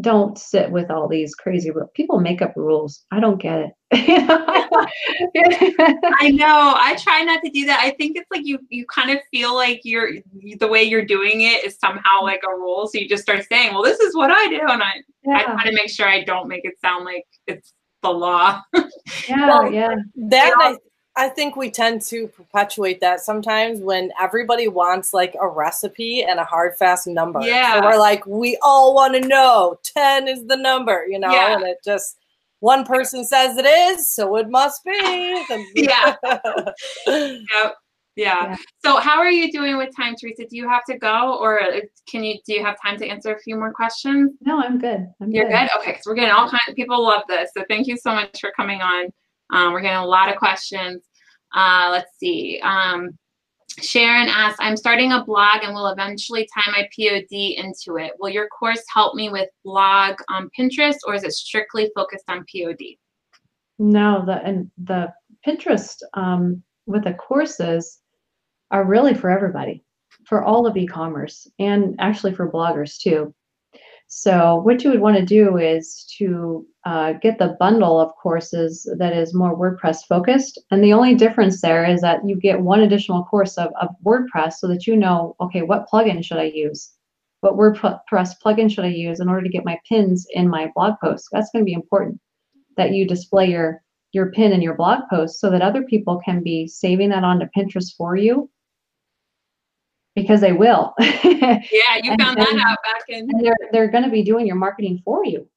[0.00, 1.90] don't sit with all these crazy rules.
[1.94, 3.04] People make up rules.
[3.10, 3.72] I don't get it.
[6.20, 6.74] I know.
[6.76, 7.80] I try not to do that.
[7.80, 10.10] I think it's like you you kind of feel like you're
[10.58, 12.22] the way you're doing it is somehow mm.
[12.22, 12.86] like a rule.
[12.86, 15.36] So you just start saying, "Well, this is what I do," and I yeah.
[15.36, 18.62] I try to make sure I don't make it sound like it's the law.
[19.28, 19.94] yeah, well, yeah.
[20.16, 20.76] That I,
[21.14, 26.40] I think we tend to perpetuate that sometimes when everybody wants like a recipe and
[26.40, 27.42] a hard fast number.
[27.42, 27.80] Yeah.
[27.80, 31.54] So we're like, we all want to know 10 is the number, you know, yeah.
[31.54, 32.16] and it just
[32.60, 35.44] one person says it is, so it must be.
[35.74, 36.16] yeah.
[36.24, 36.66] yep.
[37.06, 37.74] Yeah.
[38.16, 38.56] yeah.
[38.82, 40.46] So how are you doing with time, Teresa?
[40.48, 43.34] Do you have to go or uh, can you do you have time to answer
[43.34, 44.32] a few more questions?
[44.40, 45.06] No, I'm good.
[45.20, 45.52] I'm You're good?
[45.52, 45.68] good?
[45.80, 47.50] Okay, because we're getting all kinds of people love this.
[47.54, 49.12] So thank you so much for coming on.
[49.52, 51.02] Um, we're getting a lot of questions.
[51.54, 52.60] Uh, let's see.
[52.62, 53.10] Um,
[53.80, 58.12] Sharon asks, I'm starting a blog and will eventually tie my POD into it.
[58.18, 62.44] Will your course help me with blog on Pinterest or is it strictly focused on
[62.52, 62.96] POD?
[63.78, 65.12] No, the and the
[65.46, 68.00] Pinterest um, with the courses
[68.70, 69.82] are really for everybody,
[70.26, 73.34] for all of e-commerce and actually for bloggers too.
[74.06, 78.88] So what you would want to do is to uh, get the bundle of courses
[78.98, 80.58] that is more WordPress focused.
[80.70, 84.54] And the only difference there is that you get one additional course of, of WordPress
[84.54, 86.92] so that you know, okay, what plugin should I use?
[87.40, 90.94] What WordPress plugin should I use in order to get my pins in my blog
[91.02, 91.28] post?
[91.32, 92.20] That's going to be important.
[92.76, 96.42] that you display your your pin in your blog post so that other people can
[96.42, 98.50] be saving that onto Pinterest for you
[100.14, 100.94] because they will.
[101.00, 103.26] yeah, you found that out back in.
[103.40, 105.48] they're they're going to be doing your marketing for you.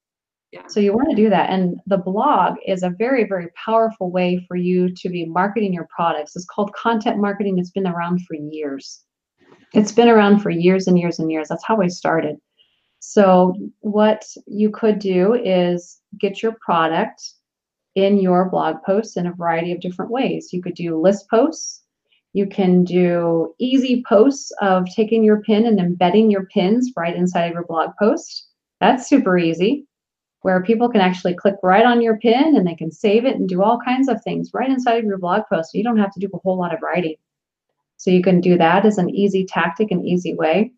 [0.55, 0.61] Yeah.
[0.67, 4.45] So you want to do that, and the blog is a very very powerful way
[4.47, 6.33] for you to be marketing your products.
[6.33, 7.59] It's called content marketing.
[7.59, 9.03] It's been around for years.
[9.73, 11.49] It's been around for years and years and years.
[11.49, 12.37] That's how I started.
[12.99, 17.21] So what you could do is get your product
[17.95, 20.53] in your blog posts in a variety of different ways.
[20.53, 21.83] You could do list posts.
[22.31, 27.47] You can do easy posts of taking your pin and embedding your pins right inside
[27.47, 28.47] of your blog post.
[28.79, 29.85] That's super easy,
[30.45, 33.49] where people can actually click right on your pin and they can save it and
[33.49, 35.73] do all kinds of things right inside of your blog post.
[35.73, 37.15] You don't have to do a whole lot of writing.
[37.97, 40.71] So you can do that as an easy tactic and easy way.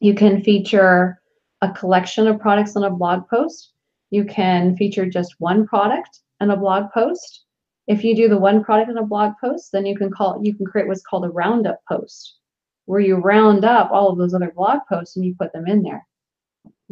[0.00, 1.22] You can feature
[1.60, 3.70] a collection of products on a blog post.
[4.10, 7.44] You can feature just one product in a blog post.
[7.86, 10.52] If you do the one product in a blog post, then you can call you
[10.52, 12.38] can create what's called a roundup post,
[12.86, 15.84] where you round up all of those other blog posts and you put them in
[15.84, 16.04] there.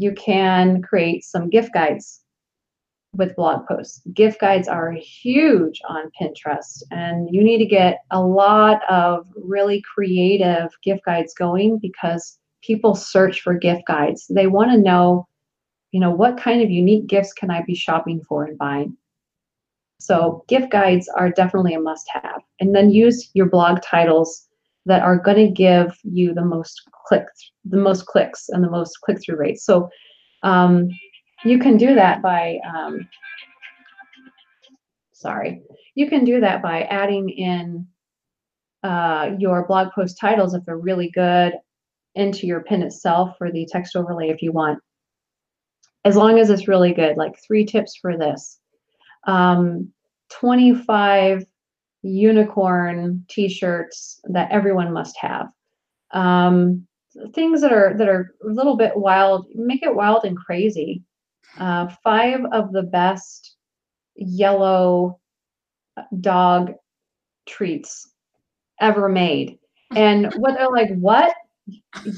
[0.03, 2.23] You can create some gift guides
[3.15, 4.03] with blog posts.
[4.13, 9.81] Gift guides are huge on Pinterest, and you need to get a lot of really
[9.95, 14.27] creative gift guides going because people search for gift guides.
[14.29, 15.29] They want to know,
[15.93, 18.97] you know, what kind of unique gifts can I be shopping for and buying?
[20.01, 22.43] So gift guides are definitely a must have.
[22.59, 24.49] And then use your blog titles
[24.87, 29.01] that are going to give you the most clicks, the most clicks and the most
[29.03, 29.65] click-through rates.
[29.65, 29.89] So
[30.43, 30.89] um,
[31.45, 33.09] you can do that by, um,
[35.13, 35.63] sorry,
[35.95, 37.87] you can do that by adding in
[38.83, 41.55] uh, your blog post titles if they're really good
[42.15, 44.81] into your pin itself for the text overlay if you want.
[46.05, 48.59] As long as it's really good, like three tips for this.
[49.27, 49.93] Um,
[50.31, 51.45] 25
[52.03, 55.49] unicorn t-shirts that everyone must have.
[56.11, 56.87] Um,
[57.35, 61.03] things that are that are a little bit wild, make it wild and crazy.
[61.59, 63.57] Uh, five of the best
[64.17, 65.21] yellow
[66.21, 66.73] dog
[67.47, 68.11] treats
[68.81, 69.59] ever made.
[69.95, 71.35] And what they're like, what?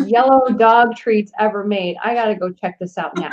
[0.06, 1.96] yellow dog treats ever made.
[2.02, 3.30] I got to go check this out now.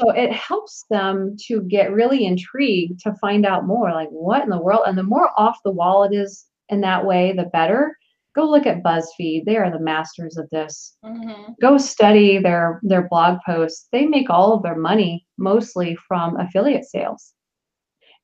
[0.00, 4.50] So it helps them to get really intrigued to find out more like what in
[4.50, 4.82] the world.
[4.86, 7.96] And the more off the wall it is in that way, the better.
[8.34, 9.44] Go look at BuzzFeed.
[9.44, 10.96] They are the masters of this.
[11.04, 11.52] Mm-hmm.
[11.60, 13.88] Go study their their blog posts.
[13.90, 17.32] They make all of their money mostly from affiliate sales.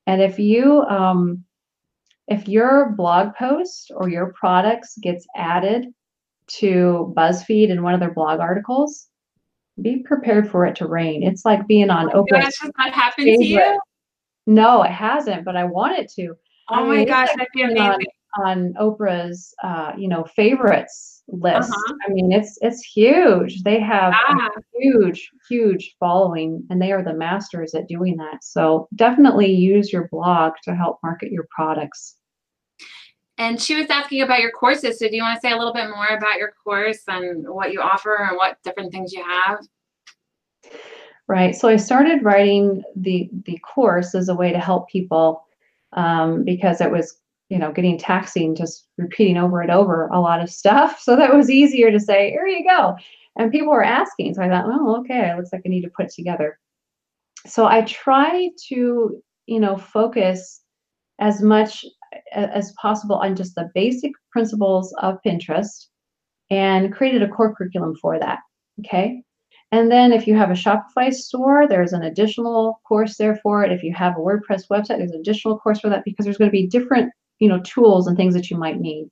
[0.07, 1.43] And if you um,
[2.27, 5.87] if your blog post or your products gets added
[6.47, 9.07] to BuzzFeed in one of their blog articles,
[9.81, 11.23] be prepared for it to rain.
[11.23, 12.43] It's like being on oh Oprah.
[12.43, 13.79] Has that happened to you?
[14.47, 16.33] No, it hasn't, but I want it to.
[16.69, 18.07] Oh I mean, my gosh, that'd be amazing.
[18.43, 21.71] On, on Oprah's, uh, you know, favorites list.
[21.71, 21.93] Uh-huh.
[22.07, 23.63] I mean, it's it's huge.
[23.63, 24.49] They have ah.
[24.55, 28.43] a huge, huge following, and they are the masters at doing that.
[28.43, 32.17] So definitely use your blog to help market your products.
[33.37, 34.99] And she was asking about your courses.
[34.99, 37.73] So do you want to say a little bit more about your course and what
[37.73, 39.59] you offer and what different things you have?
[41.27, 41.55] Right.
[41.55, 45.45] So I started writing the the course as a way to help people
[45.93, 47.17] um, because it was
[47.49, 50.99] you know getting taxing just repeating over and over a lot of stuff.
[51.03, 52.95] So that was easier to say here you go.
[53.37, 55.89] And people were asking, so I thought, well, okay, it looks like I need to
[55.89, 56.57] put it together.
[57.45, 60.61] So I try to you know focus
[61.19, 61.85] as much
[62.31, 65.87] as possible on just the basic principles of Pinterest
[66.49, 68.39] and created a core curriculum for that.
[68.79, 69.23] Okay.
[69.71, 73.71] And then if you have a Shopify store, there's an additional course there for it.
[73.71, 76.49] If you have a WordPress website, there's an additional course for that because there's going
[76.49, 79.09] to be different, you know, tools and things that you might need.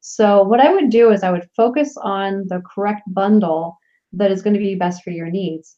[0.00, 3.78] So what I would do is I would focus on the correct bundle
[4.12, 5.76] that is going to be best for your needs.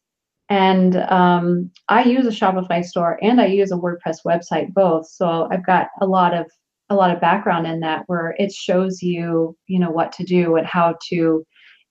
[0.49, 5.07] And um, I use a Shopify store and I use a WordPress website both.
[5.07, 6.51] So I've got a lot of
[6.91, 10.57] a lot of background in that where it shows you, you know, what to do
[10.57, 11.45] and how to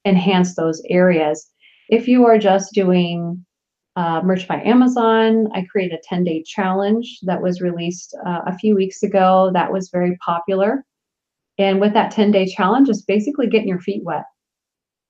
[0.06, 1.50] enhance those areas.
[1.89, 3.46] If you are just doing
[3.96, 8.58] uh, merch by Amazon, I created a 10 day challenge that was released uh, a
[8.58, 9.52] few weeks ago.
[9.54, 10.84] That was very popular.
[11.58, 14.24] And with that 10 day challenge, just basically getting your feet wet.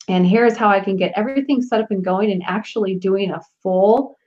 [0.10, 3.42] And here's how I can get everything set up and going and actually doing a
[3.62, 4.18] full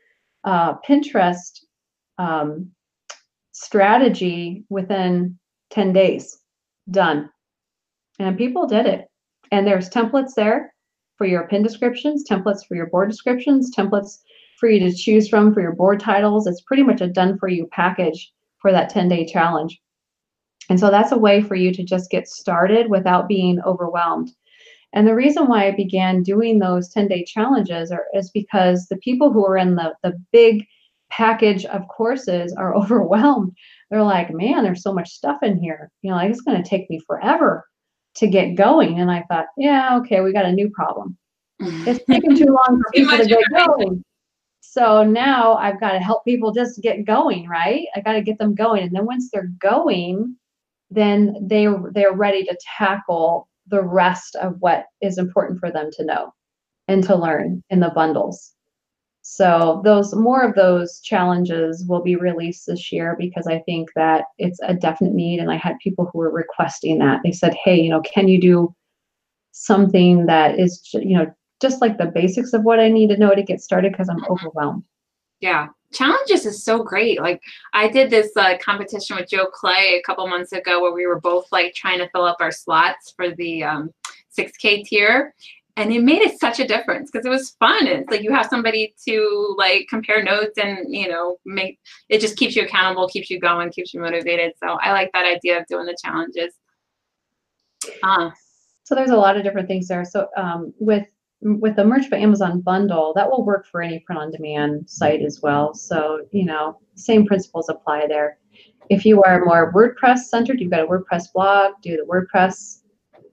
[0.44, 1.60] uh, Pinterest
[2.18, 2.70] um,
[3.52, 5.38] strategy within
[5.76, 6.38] 10 days.
[6.90, 7.28] Done.
[8.18, 9.08] And people did it.
[9.52, 10.72] And there's templates there
[11.18, 14.18] for your pin descriptions, templates for your board descriptions, templates
[14.58, 16.46] for you to choose from for your board titles.
[16.46, 19.78] It's pretty much a done for you package for that 10 day challenge.
[20.70, 24.30] And so that's a way for you to just get started without being overwhelmed.
[24.94, 28.96] And the reason why I began doing those 10 day challenges are, is because the
[28.96, 30.64] people who are in the, the big
[31.10, 33.52] package of courses are overwhelmed.
[33.90, 35.90] They're like, man, there's so much stuff in here.
[36.02, 37.64] You know, like it's going to take me forever
[38.16, 39.00] to get going.
[39.00, 41.16] And I thought, yeah, okay, we got a new problem.
[41.60, 44.04] It's taking too long for people to get going.
[44.60, 47.86] So now I've got to help people just get going, right?
[47.94, 48.82] I got to get them going.
[48.82, 50.36] And then once they're going,
[50.90, 56.04] then they they're ready to tackle the rest of what is important for them to
[56.04, 56.32] know
[56.88, 58.52] and to learn in the bundles.
[59.28, 64.26] So those more of those challenges will be released this year because I think that
[64.38, 65.40] it's a definite need.
[65.40, 67.22] And I had people who were requesting that.
[67.24, 68.72] They said, "Hey, you know, can you do
[69.50, 73.34] something that is, you know, just like the basics of what I need to know
[73.34, 74.84] to get started because I'm overwhelmed."
[75.40, 77.20] Yeah, challenges is so great.
[77.20, 77.42] Like
[77.74, 81.20] I did this uh, competition with Joe Clay a couple months ago where we were
[81.20, 83.90] both like trying to fill up our slots for the um,
[84.38, 85.34] 6K tier.
[85.78, 87.86] And it made it such a difference because it was fun.
[87.86, 92.36] It's like you have somebody to like compare notes and you know make it just
[92.36, 94.52] keeps you accountable, keeps you going, keeps you motivated.
[94.62, 96.54] So I like that idea of doing the challenges.
[98.02, 98.30] Uh,
[98.84, 100.04] so there's a lot of different things there.
[100.04, 101.06] So um, with
[101.42, 105.22] with the merch by Amazon bundle, that will work for any print on demand site
[105.22, 105.74] as well.
[105.74, 108.38] So, you know, same principles apply there.
[108.88, 112.82] If you are more WordPress centered, you've got a WordPress blog, do the WordPress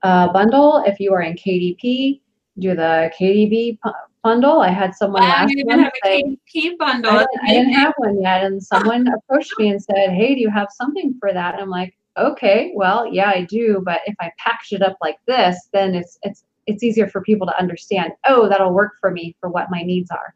[0.01, 0.83] uh, bundle.
[0.85, 2.19] If you are in KDP,
[2.59, 3.77] do the KDP
[4.23, 4.61] bundle.
[4.61, 6.23] I had someone wow, last you have say,
[6.55, 7.11] KDP bundle.
[7.11, 10.41] I didn't, I didn't have one yet, and someone approached me and said, "Hey, do
[10.41, 14.15] you have something for that?" And I'm like, "Okay, well, yeah, I do, but if
[14.19, 18.13] I package it up like this, then it's it's it's easier for people to understand,
[18.27, 20.33] oh, that'll work for me for what my needs are.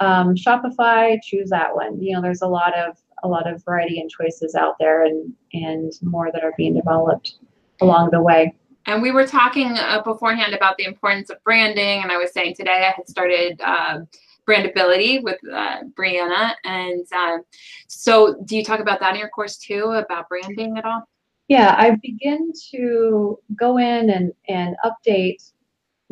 [0.00, 2.00] Um, Shopify, choose that one.
[2.00, 5.32] You know, there's a lot of a lot of variety and choices out there, and
[5.52, 7.34] and more that are being developed
[7.80, 8.54] along the way.
[8.88, 12.54] And we were talking uh, beforehand about the importance of branding, and I was saying
[12.54, 13.98] today I had started uh,
[14.48, 17.38] brandability with uh, Brianna, and uh,
[17.86, 21.06] so do you talk about that in your course too about branding at all?
[21.48, 25.52] Yeah, I begin to go in and, and update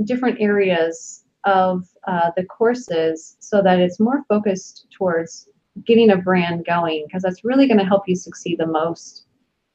[0.04, 5.48] different areas of uh, the courses so that it's more focused towards
[5.86, 9.25] getting a brand going because that's really going to help you succeed the most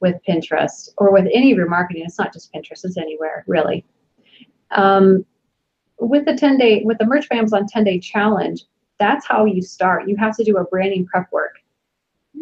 [0.02, 2.02] with Pinterest or with any of your marketing.
[2.04, 3.86] It's not just Pinterest, it's anywhere really.
[4.72, 5.24] Um,
[5.98, 8.64] with the 10 day, with the Merch by Amazon 10 day challenge,
[8.98, 10.08] that's how you start.
[10.08, 11.54] You have to do a branding prep work.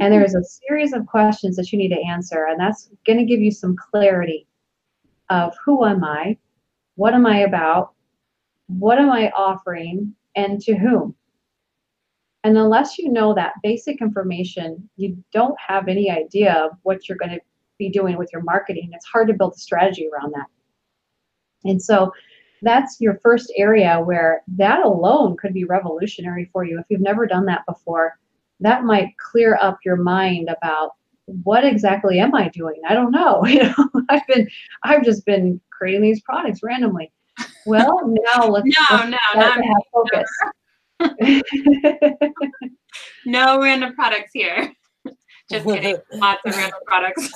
[0.00, 3.24] And there's a series of questions that you need to answer, and that's going to
[3.24, 4.46] give you some clarity
[5.28, 6.38] of who am I,
[6.94, 7.92] what am I about,
[8.66, 11.14] what am I offering, and to whom.
[12.44, 17.18] And unless you know that basic information, you don't have any idea of what you're
[17.18, 17.40] going to
[17.80, 18.90] be doing with your marketing.
[18.92, 20.46] It's hard to build a strategy around that.
[21.64, 22.12] And so
[22.62, 26.78] that's your first area where that alone could be revolutionary for you.
[26.78, 28.18] If you've never done that before,
[28.60, 30.92] that might clear up your mind about
[31.42, 32.80] what exactly am I doing?
[32.86, 33.44] I don't know.
[33.46, 34.48] You know, I've been,
[34.84, 37.10] I've just been creating these products randomly.
[37.66, 40.28] Well, now let's, no, let's no, to have focus.
[43.24, 44.74] no random products here.
[45.50, 45.96] Just kidding.
[46.12, 47.30] Lots of random products.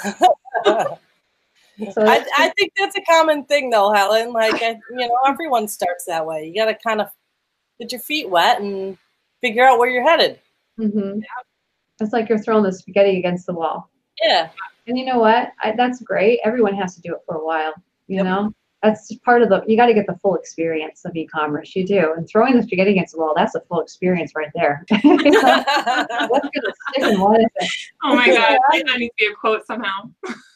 [1.92, 4.32] So I, I think that's a common thing, though, Helen.
[4.32, 6.46] Like, I, you know, everyone starts that way.
[6.46, 7.08] You got to kind of
[7.80, 8.96] get your feet wet and
[9.40, 10.38] figure out where you're headed.
[10.78, 11.18] Mm-hmm.
[11.18, 11.42] Yeah.
[12.00, 13.90] It's like you're throwing the spaghetti against the wall.
[14.22, 14.50] Yeah.
[14.86, 15.52] And you know what?
[15.62, 16.40] I, that's great.
[16.44, 17.74] Everyone has to do it for a while.
[18.06, 18.24] You yep.
[18.24, 18.54] know,
[18.84, 19.64] that's part of the.
[19.66, 21.74] You got to get the full experience of e-commerce.
[21.74, 23.32] You do, and throwing the spaghetti against the wall.
[23.34, 24.84] That's a full experience right there.
[24.90, 27.70] What's gonna stick and what is it?
[28.02, 28.58] Oh my god!
[28.70, 30.10] that needs to be a quote somehow.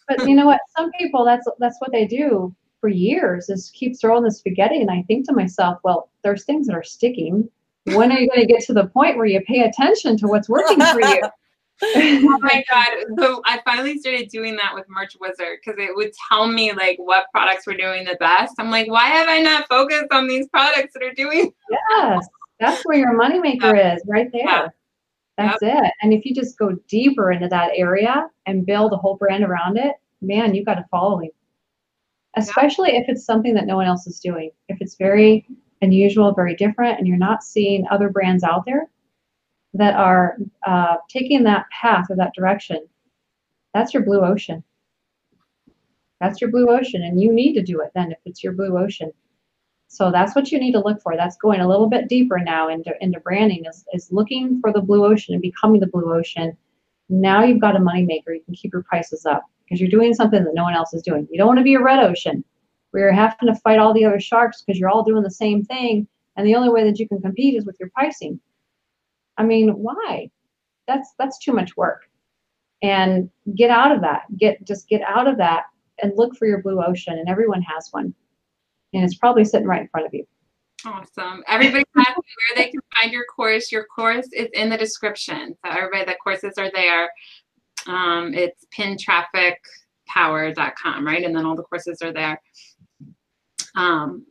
[0.07, 0.61] but you know what?
[0.77, 4.91] Some people that's that's what they do for years is keep throwing the spaghetti, and
[4.91, 7.49] I think to myself, well, there's things that are sticking
[7.95, 10.49] when are you going to get to the point where you pay attention to what's
[10.49, 11.23] working for you?
[11.83, 12.89] oh my god!
[13.19, 16.97] So I finally started doing that with Merch Wizard because it would tell me like
[16.99, 18.55] what products were doing the best.
[18.59, 21.53] I'm like, why have I not focused on these products that are doing?
[21.97, 22.27] Yes,
[22.59, 23.95] that's where your moneymaker yeah.
[23.95, 24.75] is, right there.
[25.37, 25.85] That's yep.
[25.85, 25.93] it.
[26.03, 29.77] And if you just go deeper into that area and build a whole brand around
[29.77, 31.31] it, man, you've got a following.
[32.37, 34.51] Especially if it's something that no one else is doing.
[34.69, 35.47] If it's very
[35.83, 38.89] unusual, very different, and you're not seeing other brands out there
[39.75, 40.37] that are
[40.67, 42.87] uh, taking that path or that direction,
[43.75, 44.65] that's your blue ocean.
[46.21, 48.77] That's your blue ocean, and you need to do it then if it's your blue
[48.77, 49.13] ocean.
[49.89, 51.17] So that's what you need to look for.
[51.17, 54.83] That's going a little bit deeper now into, into branding is, is looking for the
[54.83, 56.57] blue ocean and becoming the blue ocean.
[57.09, 58.35] Now you've got a moneymaker.
[58.35, 61.03] You can keep your prices up because you're doing something that no one else is
[61.03, 61.27] doing.
[61.31, 62.45] You don't want to be a red ocean
[62.91, 65.65] where you're having to fight all the other sharks because you're all doing the same
[65.65, 66.07] thing.
[66.37, 68.41] And the only way that you can compete is with your pricing.
[69.39, 70.31] I mean, why?
[70.87, 72.03] That's that's too much work.
[72.83, 74.23] And get out of that.
[74.37, 75.65] Get just get out of that
[76.03, 77.19] and look for your blue ocean.
[77.19, 78.15] And everyone has one.
[78.93, 80.25] And it's probably sitting right in front of you.
[80.85, 81.43] Awesome.
[81.49, 82.07] Everybody where
[82.57, 83.73] they can find your course.
[83.73, 85.57] Your course is in the description.
[85.65, 87.11] So everybody, the courses are there.
[87.87, 91.25] Um, it's pintrafficpower.com, right?
[91.25, 92.41] And then all the courses are there.
[93.75, 94.27] Um,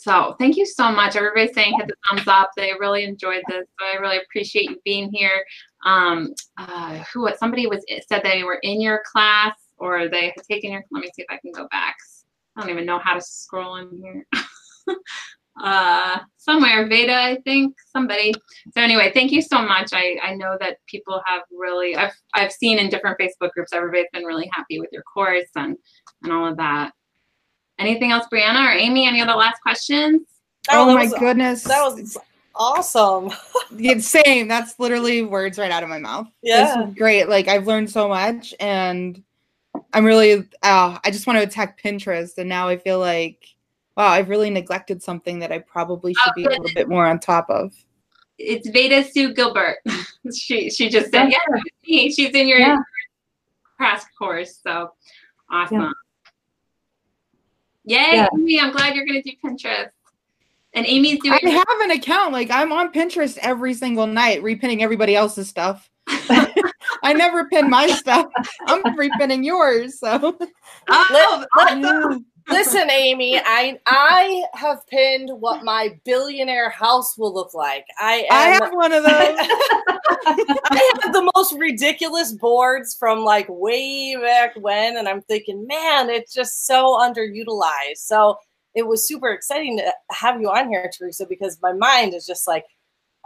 [0.00, 1.14] so thank you so much.
[1.14, 2.52] Everybody's saying hit the thumbs up.
[2.56, 3.66] They really enjoyed this.
[3.78, 5.44] So I really appreciate you being here.
[5.84, 10.72] Um, uh, who somebody was said they were in your class or they had taken
[10.72, 10.82] your.
[10.90, 11.96] Let me see if I can go back.
[12.56, 14.26] I don't even know how to scroll in here.
[15.62, 18.32] uh, somewhere Veda, I think somebody.
[18.72, 19.90] So anyway, thank you so much.
[19.92, 21.94] I I know that people have really.
[21.94, 23.74] I've I've seen in different Facebook groups.
[23.74, 25.76] Everybody's been really happy with your course and
[26.22, 26.92] and all of that.
[27.80, 29.06] Anything else, Brianna or Amy?
[29.06, 30.22] Any other last questions?
[30.70, 31.64] Oh, oh my was, goodness.
[31.64, 32.16] That was
[32.54, 33.32] awesome.
[33.76, 34.46] yeah, same.
[34.46, 36.28] That's literally words right out of my mouth.
[36.42, 36.90] Yeah.
[36.96, 37.28] great.
[37.28, 39.22] Like I've learned so much and
[39.92, 43.46] I'm really uh, I just want to attack Pinterest and now I feel like
[43.96, 47.06] wow, I've really neglected something that I probably should oh, be a little bit more
[47.06, 47.72] on top of.
[48.38, 49.78] It's Veda Sue Gilbert.
[50.36, 51.38] she she just said, yeah,
[51.84, 52.76] She's in your yeah.
[53.76, 54.60] crash course.
[54.62, 54.92] So
[55.50, 55.80] awesome.
[55.80, 55.90] Yeah.
[57.84, 58.28] Yay, yeah.
[58.34, 59.90] Amy, I'm glad you're going to do Pinterest.
[60.72, 61.38] And Amy's doing.
[61.42, 62.32] I have an account.
[62.32, 65.90] Like I'm on Pinterest every single night, repinning everybody else's stuff.
[67.02, 68.26] I never pin my stuff.
[68.66, 69.98] I'm repinning yours.
[69.98, 70.38] So.
[70.92, 73.38] Oh, let, listen, Amy.
[73.38, 77.86] I I have pinned what my billionaire house will look like.
[77.98, 79.12] I am, I have one of those.
[80.26, 86.10] I have the most ridiculous boards from like way back when, and I'm thinking, man,
[86.10, 87.96] it's just so underutilized.
[87.96, 88.38] So
[88.74, 92.46] it was super exciting to have you on here, Teresa, because my mind is just
[92.46, 92.66] like,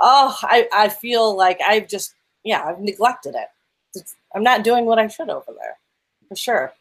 [0.01, 2.15] oh, I, I feel like I've just,
[2.45, 3.49] yeah, I've neglected it.
[3.95, 5.77] It's, I'm not doing what I should over there,
[6.29, 6.73] for sure.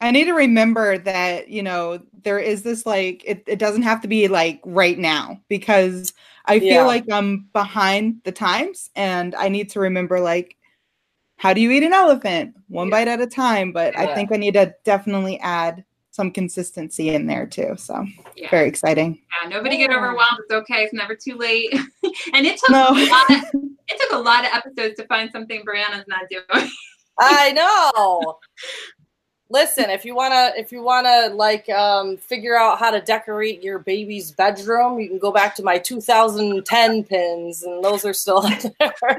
[0.00, 4.02] I need to remember that, you know, there is this like, it, it doesn't have
[4.02, 6.12] to be like right now because
[6.44, 6.82] I feel yeah.
[6.84, 10.56] like I'm behind the times and I need to remember like,
[11.38, 12.54] how do you eat an elephant?
[12.68, 12.90] One yeah.
[12.90, 13.72] bite at a time.
[13.72, 14.02] But yeah.
[14.02, 17.74] I think I need to definitely add some consistency in there too.
[17.76, 18.06] So
[18.36, 18.50] yeah.
[18.50, 19.20] very exciting.
[19.42, 20.38] Yeah, nobody get overwhelmed.
[20.40, 20.82] It's okay.
[20.82, 21.72] It's never too late.
[22.34, 22.88] and it took no.
[22.88, 23.44] a lot of,
[23.88, 26.70] it took a lot of episodes to find something Brianna's not doing.
[27.18, 28.38] I know
[29.48, 33.00] listen if you want to if you want to like um, figure out how to
[33.00, 38.12] decorate your baby's bedroom you can go back to my 2010 pins and those are
[38.12, 38.40] still
[38.80, 39.18] there.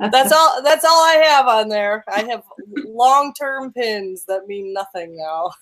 [0.00, 2.04] That's all that's all i have on there.
[2.08, 2.42] I have
[2.86, 5.52] long-term pins that mean nothing now.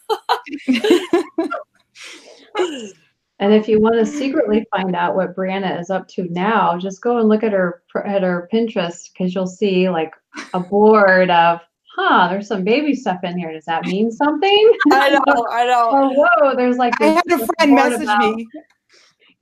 [3.38, 7.02] And if you want to secretly find out what brianna is up to now just
[7.02, 10.14] go and look at her at her pinterest because you'll see like
[10.54, 11.60] a board of
[11.96, 13.52] huh, there's some baby stuff in here.
[13.52, 14.72] Does that mean something?
[14.92, 15.90] I know, I know.
[15.92, 18.36] or whoa, there's like I had a friend message about...
[18.36, 18.46] me.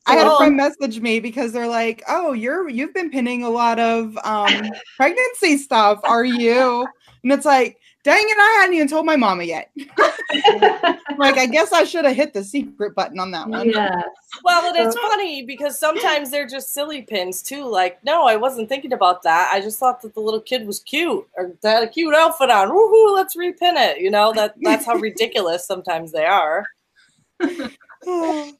[0.06, 3.51] I had a friend message me because they're like, "Oh, you're you've been pinning a
[3.51, 5.98] lot of um, pregnancy stuff.
[6.05, 6.86] Are you?"
[7.22, 9.70] And it's like, dang it, I hadn't even told my mama yet.
[11.18, 13.70] like, I guess I should have hit the secret button on that one.
[13.70, 14.02] Yeah.
[14.44, 17.66] Well, and it's funny because sometimes they're just silly pins too.
[17.66, 19.51] Like, no, I wasn't thinking about that.
[19.52, 22.68] I just thought that the little kid was cute or had a cute outfit on.
[22.68, 23.98] Woohoo, let's repin it.
[23.98, 26.64] You know, that that's how ridiculous sometimes they are.
[28.06, 28.52] oh.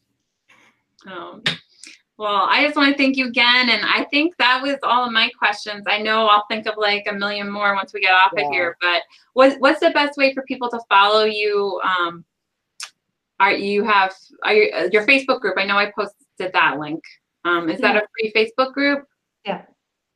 [2.17, 3.71] Well, I just want to thank you again.
[3.71, 5.85] And I think that was all of my questions.
[5.89, 8.47] I know I'll think of like a million more once we get off yeah.
[8.47, 11.81] of here, but what, what's the best way for people to follow you?
[11.83, 12.25] Um,
[13.41, 14.15] are you have
[14.45, 15.59] are you, uh, your Facebook group?
[15.59, 17.03] I know I posted that link.
[17.45, 17.95] Um, is yeah.
[17.95, 19.07] that a free Facebook group?
[19.45, 19.63] Yeah.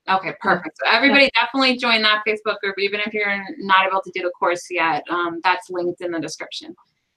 [0.08, 0.78] Okay, perfect.
[0.78, 1.42] So everybody yeah.
[1.42, 5.02] definitely join that Facebook group, even if you're not able to do the course yet.
[5.10, 6.74] Um, that's linked in the description.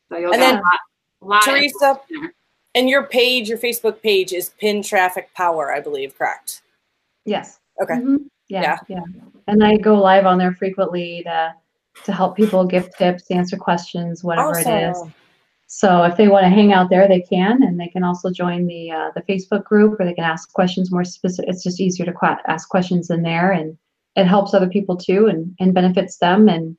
[0.10, 0.58] So you'll and get then,
[1.22, 2.00] a lot, lot Teresa,
[2.76, 6.62] and your page, your Facebook page is Pin Traffic Power, I believe, correct?
[7.26, 7.60] Yes.
[7.82, 7.96] Okay.
[7.96, 8.18] Mm-hmm.
[8.48, 9.24] Yeah, yeah, yeah.
[9.48, 11.54] And I go live on there frequently to
[12.06, 14.72] to help people give tips, answer questions, whatever awesome.
[14.72, 15.04] it is.
[15.68, 18.68] So if they want to hang out there, they can, and they can also join
[18.68, 21.50] the uh, the Facebook group, or they can ask questions more specific.
[21.50, 23.78] It's just easier to qu- ask questions in there, and
[24.16, 26.78] it helps other people too, and and benefits them, and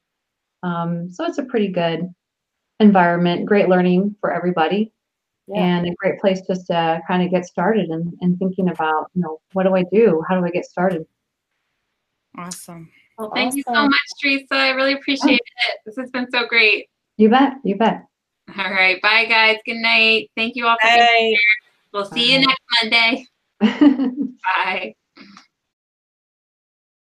[0.62, 2.12] um, so it's a pretty good
[2.80, 4.92] environment, great learning for everybody
[5.46, 5.60] yeah.
[5.60, 9.22] and a great place just to kind of get started and, and thinking about, you
[9.22, 10.22] know, what do I do?
[10.28, 11.06] How do I get started?
[12.38, 12.90] Awesome.
[13.18, 13.58] Well, thank awesome.
[13.58, 14.54] you so much, Teresa.
[14.54, 15.78] I really appreciate it.
[15.84, 16.88] This has been so great.
[17.16, 17.54] You bet.
[17.64, 18.04] You bet.
[18.58, 19.00] All right.
[19.02, 19.58] Bye, guys.
[19.66, 20.30] Good night.
[20.36, 21.38] Thank you all for being here.
[21.92, 22.40] We'll see Bye.
[22.40, 23.26] you next
[23.60, 24.34] Monday.
[24.56, 24.94] Bye.